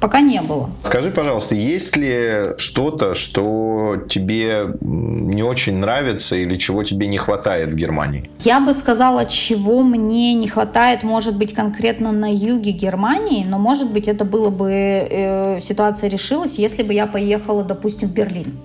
Пока 0.00 0.20
не 0.20 0.40
было. 0.40 0.70
Скажи, 0.82 1.10
пожалуйста, 1.10 1.54
есть 1.54 1.96
ли 1.96 2.54
что-то, 2.56 3.14
что 3.14 3.96
тебе 4.08 4.68
не 4.80 5.42
очень 5.42 5.76
нравится 5.76 6.36
или 6.36 6.56
чего 6.56 6.84
тебе 6.84 7.06
не 7.06 7.18
хватает 7.18 7.68
в 7.68 7.74
Германии? 7.74 8.30
Я 8.44 8.60
бы 8.60 8.74
сказала, 8.74 9.26
чего 9.26 9.82
мне 9.82 10.34
не 10.34 10.48
хватает, 10.48 11.02
может 11.02 11.36
быть, 11.36 11.54
конкретно 11.54 12.12
на 12.12 12.32
юге 12.32 12.72
Германии, 12.72 13.44
но, 13.44 13.58
может 13.58 13.90
быть, 13.92 14.08
это 14.08 14.24
было 14.24 14.50
бы, 14.50 14.70
э, 14.70 15.60
ситуация 15.60 16.10
решилась, 16.10 16.58
если 16.58 16.82
бы 16.82 16.94
я 16.94 17.06
поехала, 17.06 17.64
допустим, 17.64 18.08
в 18.08 18.12
Берлин. 18.12 18.58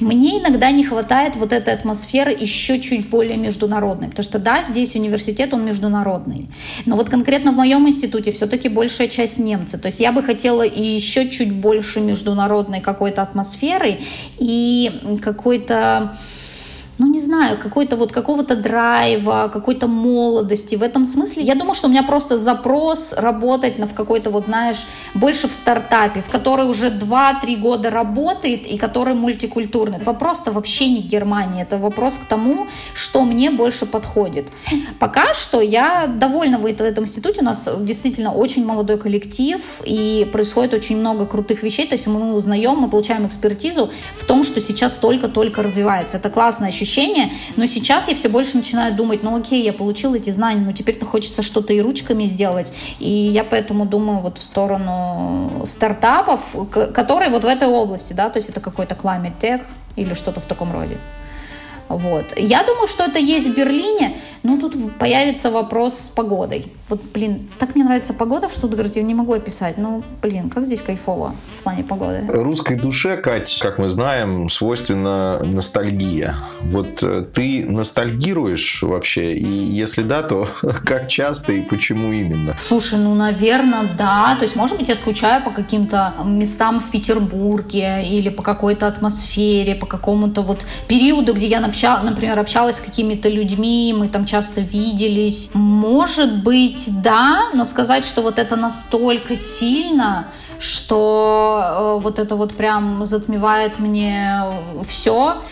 Мне 0.00 0.40
иногда 0.40 0.70
не 0.70 0.84
хватает 0.84 1.36
вот 1.36 1.52
этой 1.52 1.74
атмосферы 1.74 2.36
еще 2.38 2.80
чуть 2.80 3.08
более 3.08 3.36
международной, 3.36 4.08
потому 4.08 4.24
что 4.24 4.38
да, 4.38 4.62
здесь 4.62 4.94
университет, 4.94 5.52
он 5.54 5.64
международный, 5.64 6.48
но 6.84 6.96
вот 6.96 7.08
конкретно 7.08 7.52
в 7.52 7.56
моем 7.56 7.88
институте 7.88 8.32
все-таки 8.32 8.68
большая 8.68 9.08
часть 9.08 9.38
немцы, 9.38 9.78
то 9.78 9.86
есть 9.86 10.00
я 10.00 10.12
бы 10.12 10.22
хотела 10.22 10.62
еще 10.62 11.28
чуть 11.28 11.52
больше 11.52 12.00
международной 12.00 12.80
какой-то 12.80 13.22
атмосферы 13.22 13.98
и 14.38 15.18
какой-то 15.22 16.16
знаю, 17.26 17.58
какой-то 17.58 17.96
вот 17.96 18.12
какого-то 18.12 18.56
драйва, 18.56 19.50
какой-то 19.52 19.86
молодости. 19.86 20.76
В 20.76 20.82
этом 20.82 21.06
смысле 21.06 21.42
я 21.42 21.54
думаю, 21.54 21.74
что 21.74 21.88
у 21.88 21.90
меня 21.90 22.02
просто 22.02 22.38
запрос 22.38 23.12
работать 23.12 23.78
на, 23.78 23.86
в 23.86 23.94
какой-то 23.94 24.30
вот, 24.30 24.44
знаешь, 24.44 24.86
больше 25.14 25.48
в 25.48 25.52
стартапе, 25.52 26.20
в 26.20 26.30
который 26.30 26.66
уже 26.66 26.88
2-3 26.88 27.56
года 27.56 27.90
работает 27.90 28.66
и 28.66 28.78
который 28.78 29.14
мультикультурный. 29.14 29.98
Вопрос-то 30.04 30.52
вообще 30.52 30.88
не 30.88 31.02
к 31.02 31.06
Германии, 31.06 31.62
это 31.62 31.78
вопрос 31.78 32.14
к 32.14 32.28
тому, 32.28 32.66
что 32.94 33.24
мне 33.24 33.50
больше 33.50 33.86
подходит. 33.86 34.46
Пока 34.98 35.34
что 35.34 35.60
я 35.60 36.06
довольна 36.06 36.58
в 36.58 36.66
этом 36.66 37.04
институте, 37.04 37.40
у 37.40 37.44
нас 37.44 37.68
действительно 37.80 38.32
очень 38.32 38.64
молодой 38.64 38.98
коллектив 38.98 39.60
и 39.84 40.28
происходит 40.32 40.74
очень 40.74 40.96
много 40.96 41.26
крутых 41.26 41.62
вещей, 41.62 41.86
то 41.86 41.94
есть 41.94 42.06
мы 42.06 42.34
узнаем, 42.34 42.76
мы 42.76 42.88
получаем 42.88 43.26
экспертизу 43.26 43.90
в 44.14 44.24
том, 44.24 44.44
что 44.44 44.60
сейчас 44.60 44.94
только-только 44.94 45.62
развивается. 45.62 46.16
Это 46.16 46.30
классное 46.30 46.68
ощущение 46.68 47.15
ощущение, 47.16 47.32
но 47.56 47.66
сейчас 47.66 48.08
я 48.08 48.14
все 48.14 48.28
больше 48.28 48.56
начинаю 48.56 48.94
думать, 48.94 49.22
ну 49.22 49.36
окей, 49.36 49.64
я 49.64 49.72
получил 49.72 50.14
эти 50.14 50.30
знания, 50.30 50.60
но 50.60 50.72
теперь-то 50.72 51.06
хочется 51.06 51.42
что-то 51.42 51.72
и 51.72 51.80
ручками 51.80 52.24
сделать, 52.24 52.72
и 52.98 53.10
я 53.10 53.44
поэтому 53.44 53.86
думаю 53.86 54.20
вот 54.20 54.38
в 54.38 54.42
сторону 54.42 55.62
стартапов, 55.64 56.54
которые 56.94 57.30
вот 57.30 57.44
в 57.44 57.46
этой 57.46 57.68
области, 57.68 58.12
да, 58.12 58.30
то 58.30 58.38
есть 58.38 58.48
это 58.48 58.60
какой-то 58.60 58.94
climate 58.94 59.38
tech 59.40 59.62
или 59.96 60.14
что-то 60.14 60.40
в 60.40 60.46
таком 60.46 60.72
роде. 60.72 60.98
Вот. 61.88 62.24
Я 62.36 62.64
думаю, 62.64 62.88
что 62.88 63.04
это 63.04 63.18
есть 63.18 63.46
в 63.46 63.54
Берлине, 63.54 64.16
но 64.42 64.58
тут 64.58 64.98
появится 64.98 65.50
вопрос 65.50 65.98
с 65.98 66.08
погодой. 66.08 66.66
Вот, 66.88 67.02
блин, 67.14 67.48
так 67.58 67.74
мне 67.74 67.84
нравится 67.84 68.14
погода 68.14 68.48
в 68.48 68.52
Штутгарте, 68.52 69.02
не 69.02 69.14
могу 69.14 69.32
описать. 69.32 69.76
Ну, 69.76 70.04
блин, 70.22 70.50
как 70.50 70.64
здесь 70.64 70.82
кайфово 70.82 71.34
в 71.58 71.62
плане 71.62 71.84
погоды. 71.84 72.24
Русской 72.28 72.76
душе, 72.76 73.16
Кать, 73.16 73.58
как 73.60 73.78
мы 73.78 73.88
знаем, 73.88 74.48
свойственна 74.48 75.40
ностальгия. 75.42 76.36
Вот 76.62 77.02
э, 77.02 77.24
ты 77.34 77.64
ностальгируешь 77.68 78.82
вообще? 78.82 79.34
И 79.34 79.46
если 79.46 80.02
да, 80.02 80.22
то 80.22 80.48
как 80.84 81.08
часто 81.08 81.52
и 81.52 81.60
почему 81.62 82.12
именно? 82.12 82.54
Слушай, 82.56 82.98
ну, 82.98 83.14
наверное, 83.14 83.88
да. 83.98 84.36
То 84.38 84.44
есть, 84.44 84.54
может 84.54 84.78
быть, 84.78 84.88
я 84.88 84.96
скучаю 84.96 85.42
по 85.42 85.50
каким-то 85.50 86.14
местам 86.24 86.80
в 86.80 86.90
Петербурге 86.90 88.04
или 88.08 88.28
по 88.28 88.42
какой-то 88.42 88.86
атмосфере, 88.86 89.74
по 89.74 89.86
какому-то 89.86 90.42
вот 90.42 90.64
периоду, 90.86 91.34
где 91.34 91.46
я, 91.46 91.60
например, 91.60 91.75
общалась 91.84 92.76
с 92.76 92.80
какими-то 92.80 93.28
людьми, 93.28 93.94
мы 93.96 94.08
там 94.08 94.24
часто 94.24 94.60
виделись. 94.60 95.50
Может 95.52 96.42
быть, 96.42 96.88
да, 97.02 97.50
но 97.54 97.64
сказать, 97.64 98.04
что 98.04 98.22
вот 98.22 98.38
это 98.38 98.56
настолько 98.56 99.36
сильно, 99.36 100.28
что 100.58 101.98
э, 101.98 102.02
вот 102.02 102.18
это 102.18 102.36
вот 102.36 102.56
прям 102.56 103.04
затмевает 103.04 103.78
мне 103.78 104.40
все, 104.86 105.42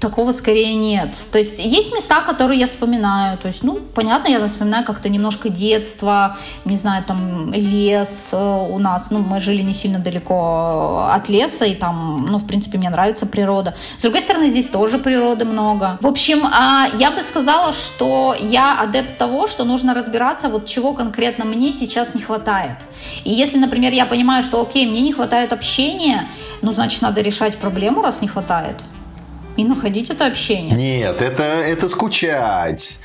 такого 0.00 0.32
скорее 0.32 0.74
нет. 0.74 1.16
То 1.30 1.38
есть 1.38 1.58
есть 1.58 1.94
места, 1.94 2.20
которые 2.20 2.60
я 2.60 2.66
вспоминаю. 2.66 3.38
То 3.38 3.48
есть, 3.48 3.62
ну, 3.62 3.80
понятно, 3.94 4.28
я 4.28 4.46
вспоминаю 4.46 4.84
как-то 4.84 5.08
немножко 5.08 5.48
детство, 5.48 6.36
не 6.64 6.76
знаю, 6.76 7.04
там 7.04 7.52
лес 7.52 8.30
э, 8.32 8.66
у 8.70 8.78
нас. 8.78 9.10
Ну, 9.10 9.20
мы 9.20 9.40
жили 9.40 9.62
не 9.62 9.74
сильно 9.74 9.98
далеко 9.98 11.08
от 11.10 11.28
леса, 11.28 11.64
и 11.64 11.74
там, 11.74 12.26
ну, 12.28 12.38
в 12.38 12.46
принципе, 12.46 12.78
мне 12.78 12.90
нравится 12.90 13.26
природа. 13.26 13.74
С 13.98 14.02
другой 14.02 14.20
стороны, 14.20 14.50
здесь 14.50 14.68
тоже 14.68 14.98
природы 14.98 15.44
много. 15.44 15.98
В 16.00 16.06
общем, 16.06 16.44
а, 16.44 16.88
я 16.98 17.10
бы 17.10 17.22
сказала, 17.22 17.72
что 17.72 18.36
я 18.38 18.80
адепт 18.80 19.16
того, 19.18 19.48
что 19.48 19.64
нужно 19.64 19.94
разбираться, 19.94 20.48
вот 20.48 20.66
чего 20.66 20.92
конкретно 20.92 21.44
мне 21.44 21.72
сейчас 21.72 22.14
не 22.14 22.20
хватает. 22.20 22.76
И 23.24 23.30
если, 23.30 23.58
например, 23.58 23.92
я 23.92 24.04
понимаю, 24.04 24.42
что, 24.42 24.60
окей, 24.60 24.86
мне 24.86 25.00
не 25.00 25.12
хватает 25.12 25.52
общения, 25.52 26.28
ну, 26.60 26.72
значит, 26.72 27.02
надо 27.02 27.22
решать 27.22 27.58
проблему, 27.58 28.02
раз 28.02 28.20
не 28.20 28.28
хватает 28.28 28.76
и 29.56 29.64
находить 29.64 30.10
это 30.10 30.26
общение. 30.26 30.76
Нет, 30.76 31.20
это, 31.20 31.42
это 31.42 31.88
скучать. 31.88 32.98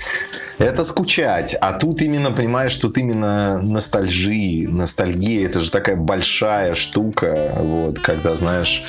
Это 0.58 0.86
скучать. 0.86 1.56
А 1.62 1.74
тут 1.74 2.02
именно, 2.02 2.32
понимаешь, 2.32 2.76
тут 2.76 2.98
именно 2.98 3.62
ностальжи, 3.62 4.68
ностальгия. 4.68 5.46
Это 5.46 5.62
же 5.62 5.70
такая 5.70 5.96
большая 5.96 6.74
штука. 6.74 7.54
Вот, 7.60 8.00
когда, 8.00 8.36
знаешь, 8.36 8.84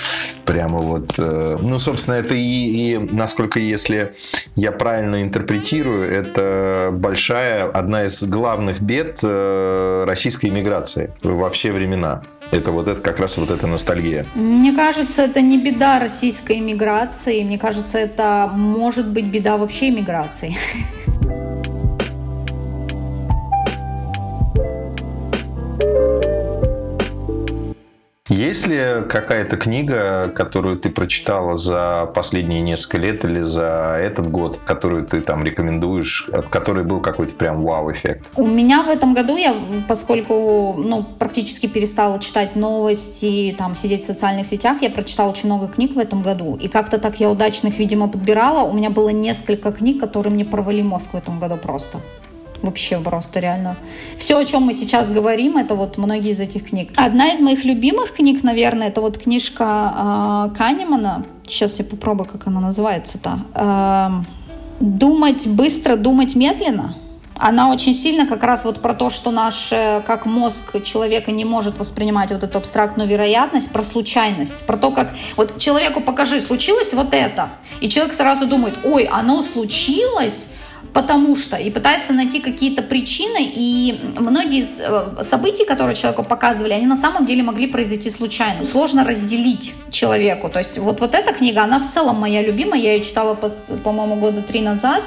прямо 0.46 0.78
вот... 0.78 1.10
Э, 1.18 1.58
ну, 1.60 1.78
собственно, 1.78 2.14
это 2.14 2.34
и, 2.34 2.40
и, 2.40 2.98
насколько, 2.98 3.60
если 3.60 4.14
я 4.56 4.72
правильно 4.72 5.22
интерпретирую, 5.22 6.10
это 6.10 6.88
большая, 6.92 7.68
одна 7.68 8.04
из 8.04 8.22
главных 8.24 8.80
бед 8.80 9.18
э, 9.22 10.04
российской 10.06 10.46
иммиграции 10.46 11.12
во 11.22 11.50
все 11.50 11.72
времена. 11.72 12.22
Это 12.50 12.72
вот 12.72 12.88
это 12.88 13.00
как 13.00 13.18
раз 13.18 13.36
вот 13.36 13.50
эта 13.50 13.66
ностальгия. 13.66 14.26
Мне 14.34 14.72
кажется, 14.72 15.22
это 15.22 15.42
не 15.42 15.58
беда 15.58 15.98
российской 15.98 16.58
иммиграции. 16.58 17.44
Мне 17.44 17.58
кажется, 17.58 17.98
это 17.98 18.50
может 18.54 19.08
быть 19.08 19.26
беда 19.26 19.58
вообще 19.58 19.90
иммиграции. 19.90 20.56
Есть 28.28 28.66
ли 28.66 29.04
какая-то 29.08 29.56
книга, 29.56 30.30
которую 30.34 30.78
ты 30.78 30.90
прочитала 30.90 31.56
за 31.56 32.10
последние 32.14 32.60
несколько 32.60 32.98
лет 32.98 33.24
или 33.24 33.40
за 33.40 33.98
этот 33.98 34.30
год, 34.30 34.58
которую 34.66 35.06
ты 35.06 35.22
там 35.22 35.42
рекомендуешь, 35.42 36.28
от 36.30 36.48
которой 36.48 36.84
был 36.84 37.00
какой-то 37.00 37.34
прям 37.34 37.62
вау-эффект? 37.62 38.30
У 38.36 38.46
меня 38.46 38.82
в 38.82 38.88
этом 38.88 39.14
году, 39.14 39.36
я, 39.36 39.54
поскольку 39.88 40.74
ну, 40.76 41.04
практически 41.18 41.66
перестала 41.66 42.18
читать 42.18 42.54
новости, 42.54 43.54
там, 43.56 43.74
сидеть 43.74 44.02
в 44.02 44.06
социальных 44.06 44.44
сетях, 44.44 44.82
я 44.82 44.90
прочитала 44.90 45.30
очень 45.30 45.46
много 45.46 45.68
книг 45.68 45.94
в 45.94 45.98
этом 45.98 46.22
году. 46.22 46.56
И 46.56 46.68
как-то 46.68 46.98
так 46.98 47.20
я 47.20 47.30
удачных, 47.30 47.78
видимо, 47.78 48.08
подбирала. 48.08 48.68
У 48.68 48.74
меня 48.74 48.90
было 48.90 49.08
несколько 49.08 49.72
книг, 49.72 50.00
которые 50.00 50.34
мне 50.34 50.44
провали 50.44 50.82
мозг 50.82 51.12
в 51.12 51.16
этом 51.16 51.38
году 51.38 51.56
просто. 51.56 51.98
Вообще 52.62 52.98
просто 52.98 53.40
реально. 53.40 53.76
Все, 54.16 54.36
о 54.36 54.44
чем 54.44 54.62
мы 54.62 54.74
сейчас 54.74 55.10
говорим, 55.10 55.56
это 55.56 55.74
вот 55.74 55.96
многие 55.96 56.30
из 56.30 56.40
этих 56.40 56.68
книг. 56.68 56.90
Одна 56.96 57.32
из 57.32 57.40
моих 57.40 57.64
любимых 57.64 58.12
книг, 58.12 58.42
наверное, 58.42 58.88
это 58.88 59.00
вот 59.00 59.18
книжка 59.18 60.50
э, 60.52 60.56
Канемана. 60.56 61.24
Сейчас 61.46 61.78
я 61.78 61.84
попробую, 61.84 62.28
как 62.28 62.46
она 62.46 62.60
называется-то. 62.60 63.40
Э, 63.54 64.08
«Думать 64.80 65.46
быстро, 65.46 65.96
думать 65.96 66.34
медленно». 66.34 66.94
Она 67.40 67.70
очень 67.70 67.94
сильно 67.94 68.26
как 68.26 68.42
раз 68.42 68.64
вот 68.64 68.82
про 68.82 68.94
то, 68.94 69.10
что 69.10 69.30
наш, 69.30 69.72
э, 69.72 70.02
как 70.04 70.26
мозг 70.26 70.82
человека 70.82 71.30
не 71.30 71.44
может 71.44 71.78
воспринимать 71.78 72.32
вот 72.32 72.42
эту 72.42 72.58
абстрактную 72.58 73.08
вероятность, 73.08 73.70
про 73.70 73.84
случайность, 73.84 74.66
про 74.66 74.76
то, 74.76 74.90
как 74.90 75.12
вот 75.36 75.58
человеку 75.58 76.00
покажи, 76.00 76.40
случилось 76.40 76.92
вот 76.92 77.14
это, 77.14 77.50
и 77.80 77.88
человек 77.88 78.12
сразу 78.12 78.46
думает, 78.46 78.80
ой, 78.82 79.04
оно 79.04 79.42
случилось, 79.42 80.48
потому 80.98 81.36
что, 81.36 81.56
и 81.56 81.70
пытается 81.70 82.12
найти 82.12 82.40
какие-то 82.40 82.82
причины, 82.82 83.38
и 83.40 84.00
многие 84.18 84.58
из 84.58 84.80
э, 84.80 85.22
событий, 85.22 85.64
которые 85.64 85.94
человеку 85.94 86.24
показывали, 86.24 86.72
они 86.72 86.86
на 86.86 86.96
самом 86.96 87.24
деле 87.24 87.44
могли 87.44 87.68
произойти 87.68 88.10
случайно. 88.10 88.64
Сложно 88.64 89.04
разделить 89.04 89.74
человеку. 89.90 90.48
То 90.48 90.58
есть 90.58 90.76
вот, 90.76 90.98
вот 90.98 91.14
эта 91.14 91.32
книга, 91.32 91.62
она 91.62 91.78
в 91.78 91.86
целом 91.86 92.16
моя 92.16 92.42
любимая, 92.42 92.80
я 92.80 92.94
ее 92.94 93.04
читала, 93.04 93.36
по-моему, 93.84 94.16
года 94.16 94.42
три 94.42 94.60
назад, 94.60 95.04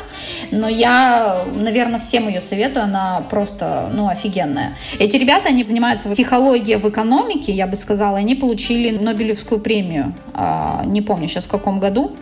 но 0.50 0.70
я, 0.70 1.44
наверное, 1.58 2.00
всем 2.00 2.30
ее 2.30 2.40
советую, 2.40 2.86
она 2.86 3.26
просто, 3.30 3.92
ну, 3.94 4.08
офигенная. 4.08 4.78
Эти 4.98 5.18
ребята, 5.18 5.50
они 5.50 5.66
занимаются 5.66 6.08
психологией 6.10 6.78
в 6.78 6.88
экономике, 6.88 7.52
я 7.52 7.68
бы 7.68 7.76
сказала, 7.76 8.18
они 8.18 8.36
получили 8.36 8.98
Нобелевскую 8.98 9.60
премию, 9.60 10.16
а, 10.34 10.84
не 10.86 11.02
помню 11.02 11.28
сейчас 11.28 11.48
в 11.48 11.50
каком 11.50 11.82
году, 11.82 12.16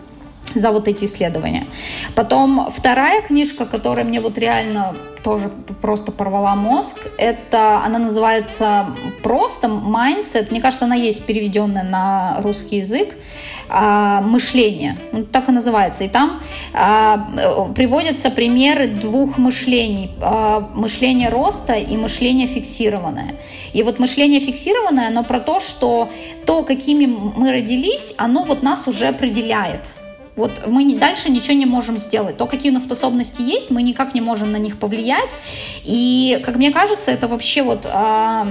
за 0.54 0.72
вот 0.72 0.88
эти 0.88 1.04
исследования. 1.04 1.66
Потом 2.14 2.68
вторая 2.70 3.22
книжка, 3.22 3.66
которая 3.66 4.04
мне 4.04 4.20
вот 4.20 4.38
реально 4.38 4.94
тоже 5.22 5.50
просто 5.82 6.12
порвала 6.12 6.54
мозг, 6.54 6.96
это 7.18 7.82
она 7.84 7.98
называется 7.98 8.86
просто 9.22 9.68
Mindset. 9.68 10.50
Мне 10.50 10.60
кажется, 10.60 10.86
она 10.86 10.94
есть 10.94 11.24
переведенная 11.26 11.84
на 11.84 12.40
русский 12.40 12.78
язык. 12.78 13.16
А, 13.72 14.20
мышление. 14.22 14.96
Ну, 15.12 15.24
так 15.24 15.48
и 15.48 15.52
называется. 15.52 16.02
И 16.02 16.08
там 16.08 16.40
а, 16.72 17.28
приводятся 17.74 18.30
примеры 18.30 18.88
двух 18.88 19.38
мышлений. 19.38 20.10
А, 20.20 20.68
мышление 20.74 21.28
роста 21.28 21.74
и 21.74 21.96
мышление 21.96 22.48
фиксированное. 22.48 23.36
И 23.72 23.82
вот 23.84 24.00
мышление 24.00 24.40
фиксированное, 24.40 25.08
оно 25.08 25.22
про 25.22 25.38
то, 25.38 25.60
что 25.60 26.08
то, 26.46 26.64
какими 26.64 27.06
мы 27.06 27.52
родились, 27.52 28.14
оно 28.16 28.42
вот 28.42 28.62
нас 28.64 28.88
уже 28.88 29.06
определяет. 29.06 29.94
Вот 30.40 30.66
мы 30.66 30.94
дальше 30.94 31.30
ничего 31.30 31.54
не 31.54 31.66
можем 31.66 31.98
сделать. 31.98 32.36
То, 32.36 32.46
какие 32.46 32.70
у 32.70 32.74
нас 32.74 32.84
способности 32.84 33.42
есть, 33.42 33.70
мы 33.70 33.82
никак 33.82 34.14
не 34.14 34.20
можем 34.20 34.50
на 34.52 34.56
них 34.56 34.78
повлиять. 34.78 35.36
И, 35.84 36.40
как 36.44 36.56
мне 36.56 36.70
кажется, 36.72 37.10
это 37.10 37.28
вообще 37.28 37.62
вот 37.62 37.84
э, 37.84 38.44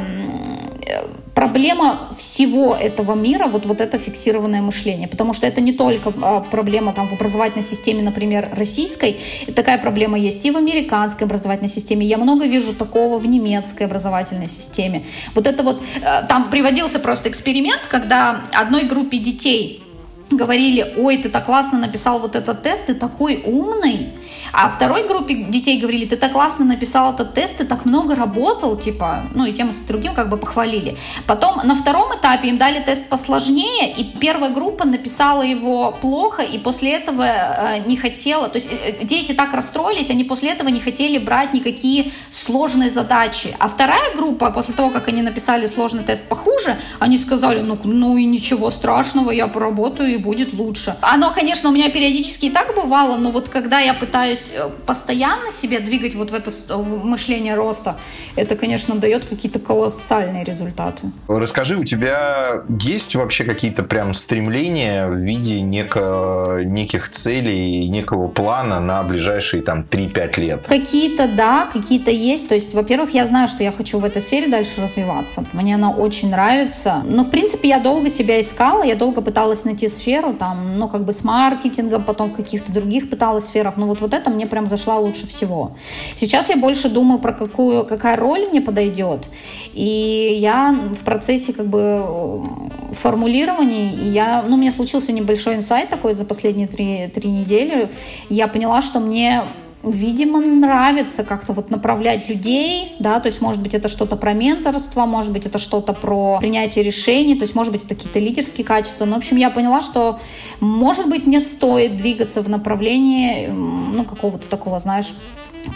проблема 1.33 2.09
всего 2.17 2.75
этого 2.75 3.15
мира, 3.15 3.47
вот, 3.47 3.65
вот 3.65 3.81
это 3.81 3.97
фиксированное 3.97 4.61
мышление. 4.61 5.07
Потому 5.07 5.33
что 5.33 5.47
это 5.47 5.61
не 5.61 5.73
только 5.73 6.09
э, 6.09 6.41
проблема 6.51 6.93
там, 6.93 7.07
в 7.07 7.13
образовательной 7.13 7.63
системе, 7.63 8.03
например, 8.03 8.49
российской. 8.51 9.17
Такая 9.55 9.77
проблема 9.77 10.19
есть 10.19 10.45
и 10.45 10.51
в 10.51 10.57
американской 10.57 11.25
образовательной 11.25 11.69
системе. 11.69 12.05
Я 12.05 12.17
много 12.17 12.45
вижу 12.45 12.73
такого 12.75 13.17
в 13.17 13.27
немецкой 13.27 13.83
образовательной 13.83 14.47
системе. 14.47 15.05
Вот 15.33 15.47
это 15.47 15.63
вот, 15.63 15.81
э, 15.81 16.27
там 16.27 16.49
приводился 16.49 16.99
просто 16.99 17.29
эксперимент, 17.29 17.81
когда 17.89 18.41
одной 18.53 18.83
группе 18.83 19.17
детей 19.17 19.81
говорили, 20.31 20.93
ой, 20.97 21.17
ты 21.17 21.29
так 21.29 21.45
классно 21.45 21.79
написал 21.79 22.19
вот 22.19 22.35
этот 22.35 22.61
тест, 22.61 22.87
ты 22.87 22.95
такой 22.95 23.43
умный. 23.45 24.18
А 24.53 24.69
второй 24.69 25.07
группе 25.07 25.35
детей 25.35 25.79
говорили, 25.79 26.05
ты 26.05 26.15
так 26.15 26.31
классно 26.31 26.65
написал 26.65 27.13
этот 27.13 27.33
тест, 27.33 27.57
ты 27.57 27.65
так 27.65 27.85
много 27.85 28.15
работал, 28.15 28.77
типа, 28.77 29.23
ну 29.33 29.45
и 29.45 29.53
тем 29.53 29.71
с 29.73 29.81
другим 29.81 30.13
как 30.13 30.29
бы 30.29 30.37
похвалили. 30.37 30.97
Потом 31.27 31.59
на 31.63 31.75
втором 31.75 32.15
этапе 32.15 32.49
им 32.49 32.57
дали 32.57 32.79
тест 32.79 33.09
посложнее, 33.09 33.91
и 33.91 34.03
первая 34.03 34.51
группа 34.51 34.85
написала 34.85 35.41
его 35.41 35.91
плохо, 35.91 36.43
и 36.43 36.57
после 36.57 36.93
этого 36.93 37.23
э, 37.23 37.79
не 37.85 37.97
хотела, 37.97 38.47
то 38.47 38.57
есть 38.57 38.69
э, 38.71 39.03
дети 39.03 39.33
так 39.33 39.53
расстроились, 39.53 40.09
они 40.09 40.23
после 40.23 40.51
этого 40.51 40.69
не 40.69 40.79
хотели 40.79 41.17
брать 41.17 41.53
никакие 41.53 42.11
сложные 42.29 42.89
задачи. 42.89 43.55
А 43.59 43.67
вторая 43.67 44.15
группа, 44.15 44.51
после 44.51 44.75
того, 44.75 44.89
как 44.89 45.07
они 45.07 45.21
написали 45.21 45.67
сложный 45.67 46.03
тест 46.03 46.27
похуже, 46.27 46.79
они 46.99 47.17
сказали, 47.17 47.61
ну, 47.61 47.77
ну 47.83 48.17
и 48.17 48.25
ничего 48.25 48.71
страшного, 48.71 49.31
я 49.31 49.47
поработаю 49.47 50.19
будет 50.19 50.53
лучше. 50.53 50.97
Оно, 51.01 51.31
конечно, 51.31 51.69
у 51.69 51.73
меня 51.73 51.89
периодически 51.89 52.47
и 52.47 52.49
так 52.49 52.75
бывало, 52.75 53.17
но 53.17 53.31
вот 53.31 53.49
когда 53.49 53.79
я 53.79 53.93
пытаюсь 53.93 54.38
э, 54.53 54.69
постоянно 54.85 55.51
себя 55.51 55.79
двигать 55.79 56.15
вот 56.15 56.31
в 56.31 56.33
это 56.33 56.51
мышление 56.77 57.55
роста, 57.55 57.97
это, 58.35 58.55
конечно, 58.55 58.95
дает 58.95 59.25
какие-то 59.25 59.59
колоссальные 59.59 60.43
результаты. 60.43 61.11
Расскажи, 61.27 61.77
у 61.77 61.83
тебя 61.83 62.63
есть 62.79 63.15
вообще 63.15 63.43
какие-то 63.43 63.83
прям 63.83 64.13
стремления 64.13 65.07
в 65.07 65.15
виде 65.15 65.61
неко, 65.61 66.59
неких 66.63 67.09
целей, 67.09 67.87
некого 67.89 68.27
плана 68.27 68.79
на 68.79 69.03
ближайшие 69.03 69.63
там 69.63 69.85
3-5 69.89 70.39
лет? 70.39 70.67
Какие-то 70.67 71.27
да, 71.27 71.67
какие-то 71.71 72.11
есть. 72.11 72.49
То 72.49 72.55
есть, 72.55 72.73
во-первых, 72.73 73.13
я 73.13 73.25
знаю, 73.25 73.47
что 73.47 73.63
я 73.63 73.71
хочу 73.71 73.99
в 73.99 74.05
этой 74.05 74.21
сфере 74.21 74.47
дальше 74.47 74.81
развиваться. 74.81 75.45
Мне 75.53 75.75
она 75.75 75.91
очень 75.91 76.29
нравится. 76.29 77.01
Но, 77.05 77.23
в 77.23 77.29
принципе, 77.29 77.69
я 77.69 77.79
долго 77.79 78.09
себя 78.09 78.41
искала, 78.41 78.83
я 78.83 78.95
долго 78.95 79.21
пыталась 79.21 79.65
найти 79.65 79.87
сферу, 79.87 80.09
сферу, 80.09 80.33
там, 80.33 80.77
ну, 80.77 80.87
как 80.87 81.05
бы 81.05 81.13
с 81.13 81.23
маркетингом, 81.23 82.03
потом 82.03 82.29
в 82.29 82.33
каких-то 82.33 82.71
других 82.71 83.09
пыталась 83.09 83.45
сферах, 83.45 83.77
но 83.77 83.87
вот, 83.87 84.01
вот 84.01 84.13
это 84.13 84.28
мне 84.29 84.47
прям 84.47 84.67
зашла 84.67 84.97
лучше 84.99 85.27
всего. 85.27 85.71
Сейчас 86.15 86.49
я 86.49 86.57
больше 86.57 86.89
думаю 86.89 87.19
про 87.19 87.33
какую, 87.33 87.85
какая 87.85 88.15
роль 88.15 88.47
мне 88.49 88.61
подойдет, 88.61 89.29
и 89.73 90.37
я 90.39 90.75
в 90.93 91.03
процессе 91.03 91.53
как 91.53 91.67
бы 91.67 92.43
формулирования, 92.91 93.93
и 93.93 94.09
я, 94.09 94.43
ну, 94.47 94.55
у 94.55 94.57
меня 94.57 94.71
случился 94.71 95.11
небольшой 95.11 95.55
инсайт 95.55 95.89
такой 95.89 96.15
за 96.15 96.25
последние 96.25 96.67
три, 96.67 97.07
три 97.07 97.29
недели, 97.29 97.89
я 98.29 98.47
поняла, 98.47 98.81
что 98.81 98.99
мне 98.99 99.43
видимо, 99.91 100.39
нравится 100.39 101.23
как-то 101.23 101.53
вот 101.53 101.69
направлять 101.69 102.29
людей, 102.29 102.95
да, 102.99 103.19
то 103.19 103.27
есть, 103.27 103.41
может 103.41 103.61
быть, 103.61 103.73
это 103.73 103.87
что-то 103.87 104.15
про 104.15 104.33
менторство, 104.33 105.05
может 105.05 105.31
быть, 105.31 105.45
это 105.45 105.57
что-то 105.57 105.93
про 105.93 106.37
принятие 106.39 106.83
решений, 106.83 107.35
то 107.35 107.43
есть, 107.43 107.55
может 107.55 107.73
быть, 107.73 107.85
это 107.85 107.95
какие-то 107.95 108.19
лидерские 108.19 108.65
качества. 108.65 109.05
Но, 109.05 109.15
в 109.15 109.17
общем, 109.17 109.37
я 109.37 109.49
поняла, 109.49 109.81
что, 109.81 110.19
может 110.59 111.07
быть, 111.07 111.25
мне 111.25 111.41
стоит 111.41 111.97
двигаться 111.97 112.41
в 112.41 112.49
направлении, 112.49 113.47
ну, 113.47 114.03
какого-то 114.03 114.47
такого, 114.47 114.79
знаешь, 114.79 115.13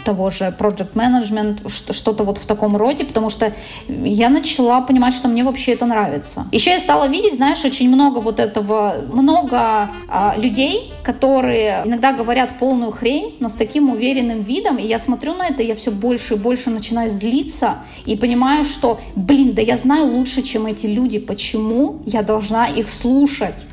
того 0.04 0.30
же 0.30 0.54
project 0.58 0.94
management, 0.94 1.92
что-то 1.92 2.24
вот 2.24 2.38
в 2.38 2.46
таком 2.46 2.76
роде, 2.76 3.04
потому 3.04 3.30
что 3.30 3.52
я 3.88 4.28
начала 4.28 4.80
понимать, 4.80 5.14
что 5.14 5.28
мне 5.28 5.44
вообще 5.44 5.72
это 5.72 5.86
нравится. 5.86 6.46
Еще 6.52 6.70
я 6.70 6.78
стала 6.78 7.08
видеть, 7.08 7.34
знаешь, 7.34 7.64
очень 7.64 7.88
много 7.88 8.18
вот 8.18 8.40
этого, 8.40 8.96
много 9.12 9.90
а, 10.08 10.34
людей, 10.36 10.92
которые 11.02 11.82
иногда 11.84 12.12
говорят 12.12 12.58
полную 12.58 12.92
хрень, 12.92 13.36
но 13.40 13.48
с 13.48 13.54
таким 13.54 13.90
уверенным 13.90 14.40
видом, 14.40 14.76
и 14.76 14.86
я 14.86 14.98
смотрю 14.98 15.34
на 15.34 15.46
это, 15.46 15.62
я 15.62 15.74
все 15.74 15.90
больше 15.90 16.34
и 16.34 16.36
больше 16.36 16.70
начинаю 16.70 17.10
злиться 17.10 17.78
и 18.06 18.16
понимаю, 18.16 18.64
что, 18.64 19.00
блин, 19.16 19.54
да 19.54 19.62
я 19.62 19.76
знаю 19.76 20.14
лучше, 20.14 20.42
чем 20.42 20.66
эти 20.66 20.86
люди, 20.86 21.18
почему 21.18 22.00
я 22.06 22.22
должна 22.22 22.66
их 22.66 22.88
слушать. 22.88 23.66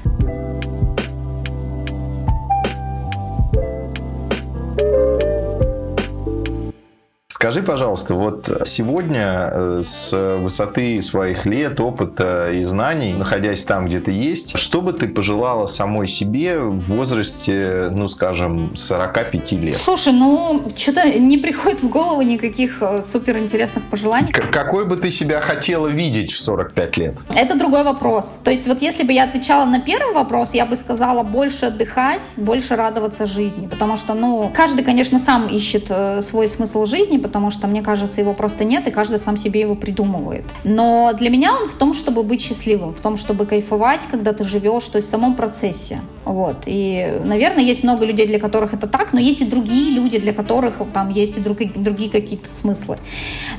Скажи, 7.41 7.63
пожалуйста, 7.63 8.13
вот 8.13 8.51
сегодня 8.67 9.49
э, 9.51 9.81
с 9.83 10.15
высоты 10.37 11.01
своих 11.01 11.47
лет, 11.47 11.79
опыта 11.79 12.51
и 12.51 12.61
знаний, 12.61 13.13
находясь 13.13 13.65
там, 13.65 13.87
где 13.87 13.99
ты 13.99 14.11
есть, 14.11 14.59
что 14.59 14.79
бы 14.79 14.93
ты 14.93 15.07
пожелала 15.07 15.65
самой 15.65 16.07
себе 16.07 16.59
в 16.59 16.81
возрасте, 16.81 17.89
ну, 17.93 18.07
скажем, 18.09 18.75
45 18.75 19.53
лет? 19.53 19.75
Слушай, 19.75 20.13
ну, 20.13 20.69
что-то 20.75 21.09
не 21.17 21.39
приходит 21.39 21.81
в 21.81 21.89
голову 21.89 22.21
никаких 22.21 22.79
э, 22.79 23.01
суперинтересных 23.01 23.89
пожеланий. 23.89 24.31
К 24.31 24.51
какой 24.51 24.85
бы 24.85 24.95
ты 24.95 25.09
себя 25.09 25.41
хотела 25.41 25.87
видеть 25.87 26.31
в 26.33 26.39
45 26.39 26.97
лет? 26.97 27.15
Это 27.33 27.57
другой 27.57 27.83
вопрос. 27.83 28.37
То 28.43 28.51
есть 28.51 28.67
вот 28.67 28.83
если 28.83 29.01
бы 29.01 29.13
я 29.13 29.23
отвечала 29.23 29.65
на 29.65 29.79
первый 29.79 30.13
вопрос, 30.13 30.53
я 30.53 30.67
бы 30.67 30.77
сказала 30.77 31.23
больше 31.23 31.65
отдыхать, 31.65 32.33
больше 32.37 32.75
радоваться 32.75 33.25
жизни. 33.25 33.65
Потому 33.65 33.97
что, 33.97 34.13
ну, 34.13 34.51
каждый, 34.53 34.83
конечно, 34.83 35.17
сам 35.17 35.47
ищет 35.47 35.87
э, 35.89 36.21
свой 36.21 36.47
смысл 36.47 36.85
жизни, 36.85 37.17
потому 37.31 37.49
что, 37.49 37.67
мне 37.67 37.81
кажется, 37.81 38.19
его 38.19 38.33
просто 38.33 38.65
нет, 38.65 38.87
и 38.87 38.91
каждый 38.91 39.17
сам 39.17 39.37
себе 39.37 39.61
его 39.61 39.75
придумывает. 39.75 40.43
Но 40.65 41.13
для 41.13 41.29
меня 41.29 41.55
он 41.55 41.69
в 41.69 41.75
том, 41.75 41.93
чтобы 41.93 42.23
быть 42.23 42.41
счастливым, 42.41 42.93
в 42.93 42.99
том, 42.99 43.15
чтобы 43.15 43.45
кайфовать, 43.45 44.05
когда 44.11 44.33
ты 44.33 44.43
живешь, 44.43 44.85
то 44.89 44.97
есть 44.97 45.07
в 45.07 45.11
самом 45.11 45.35
процессе. 45.35 46.01
Вот. 46.25 46.63
И, 46.65 47.19
наверное, 47.23 47.63
есть 47.63 47.83
много 47.83 48.05
людей, 48.05 48.27
для 48.27 48.39
которых 48.39 48.73
это 48.73 48.87
так, 48.87 49.13
но 49.13 49.19
есть 49.19 49.41
и 49.41 49.45
другие 49.45 49.91
люди, 49.91 50.19
для 50.19 50.33
которых 50.33 50.75
там 50.93 51.09
есть 51.09 51.37
и 51.37 51.41
другие, 51.41 51.71
другие 51.75 52.09
какие-то 52.09 52.49
смыслы. 52.49 52.97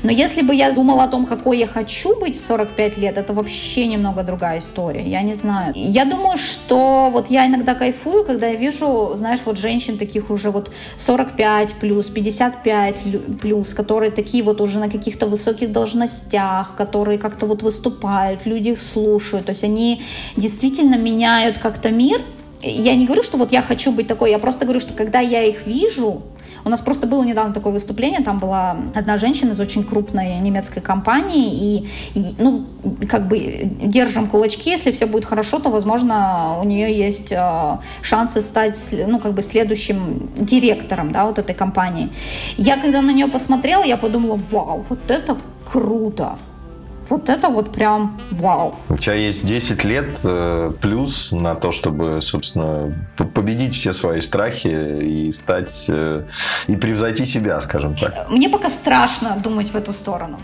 Но 0.03 0.11
если 0.11 0.41
бы 0.41 0.55
я 0.55 0.71
думала 0.71 1.03
о 1.03 1.07
том, 1.07 1.25
какой 1.25 1.59
я 1.59 1.67
хочу 1.67 2.19
быть 2.19 2.39
в 2.39 2.45
45 2.45 2.97
лет, 2.97 3.17
это 3.17 3.33
вообще 3.33 3.87
немного 3.87 4.23
другая 4.23 4.59
история. 4.59 5.07
Я 5.07 5.21
не 5.21 5.35
знаю. 5.35 5.73
Я 5.75 6.05
думаю, 6.05 6.37
что 6.37 7.09
вот 7.11 7.29
я 7.29 7.47
иногда 7.47 7.75
кайфую, 7.75 8.25
когда 8.25 8.47
я 8.47 8.55
вижу, 8.55 9.11
знаешь, 9.15 9.41
вот 9.45 9.57
женщин 9.57 9.97
таких 9.97 10.29
уже 10.29 10.51
вот 10.51 10.71
45 10.97 11.73
плюс, 11.75 12.09
55 12.09 12.99
плюс, 12.99 13.21
плюс, 13.41 13.73
которые 13.73 14.11
такие 14.11 14.43
вот 14.43 14.61
уже 14.61 14.79
на 14.79 14.89
каких-то 14.89 15.27
высоких 15.27 15.71
должностях, 15.71 16.75
которые 16.75 17.17
как-то 17.17 17.45
вот 17.45 17.61
выступают, 17.61 18.45
люди 18.45 18.69
их 18.69 18.81
слушают, 18.81 19.45
то 19.45 19.51
есть 19.51 19.63
они 19.63 20.01
действительно 20.35 20.95
меняют 20.95 21.57
как-то 21.57 21.91
мир. 21.91 22.21
Я 22.63 22.95
не 22.95 23.05
говорю, 23.05 23.23
что 23.23 23.37
вот 23.37 23.51
я 23.51 23.61
хочу 23.61 23.91
быть 23.91 24.07
такой, 24.07 24.31
я 24.31 24.39
просто 24.39 24.65
говорю, 24.65 24.79
что 24.79 24.93
когда 24.93 25.19
я 25.19 25.43
их 25.43 25.67
вижу, 25.67 26.23
У 26.65 26.69
нас 26.69 26.81
просто 26.81 27.07
было 27.07 27.23
недавно 27.23 27.53
такое 27.53 27.73
выступление, 27.73 28.21
там 28.23 28.39
была 28.39 28.77
одна 28.95 29.17
женщина 29.17 29.51
из 29.51 29.59
очень 29.59 29.83
крупной 29.83 30.39
немецкой 30.39 30.79
компании, 30.79 31.49
и, 31.51 31.87
и 32.13 32.35
ну, 32.37 32.63
как 33.09 33.27
бы 33.27 33.37
держим 33.81 34.27
кулачки, 34.27 34.69
если 34.69 34.91
все 34.91 35.05
будет 35.05 35.25
хорошо, 35.25 35.59
то, 35.59 35.69
возможно, 35.69 36.57
у 36.61 36.63
нее 36.65 36.97
есть 36.97 37.31
э, 37.31 37.77
шансы 38.01 38.41
стать, 38.41 38.95
ну, 39.07 39.19
как 39.19 39.33
бы 39.33 39.43
следующим 39.43 40.29
директором, 40.37 41.11
да, 41.11 41.25
вот 41.25 41.37
этой 41.37 41.55
компании. 41.55 42.09
Я, 42.57 42.77
когда 42.77 43.01
на 43.01 43.11
нее 43.11 43.27
посмотрела, 43.27 43.83
я 43.83 43.97
подумала, 43.97 44.39
вау, 44.51 44.85
вот 44.89 45.11
это 45.11 45.37
круто. 45.69 46.37
Вот 47.13 47.29
это 47.29 47.49
вот 47.49 47.71
прям 47.71 48.19
вау. 48.31 48.75
У 48.89 48.97
тебя 48.97 49.13
есть 49.13 49.45
10 49.45 49.83
лет 49.83 50.19
э, 50.25 50.71
плюс 50.81 51.31
на 51.31 51.53
то, 51.53 51.71
чтобы, 51.71 52.21
собственно, 52.21 52.91
победить 53.35 53.75
все 53.75 53.93
свои 53.93 54.19
страхи 54.19 54.99
и 54.99 55.31
стать, 55.31 55.85
э, 55.89 56.25
и 56.65 56.75
превзойти 56.75 57.27
себя, 57.27 57.59
скажем 57.59 57.95
так. 57.95 58.31
Мне 58.31 58.49
пока 58.49 58.67
страшно 58.67 59.37
думать 59.43 59.69
в 59.69 59.75
эту 59.75 59.93
сторону. 59.93 60.39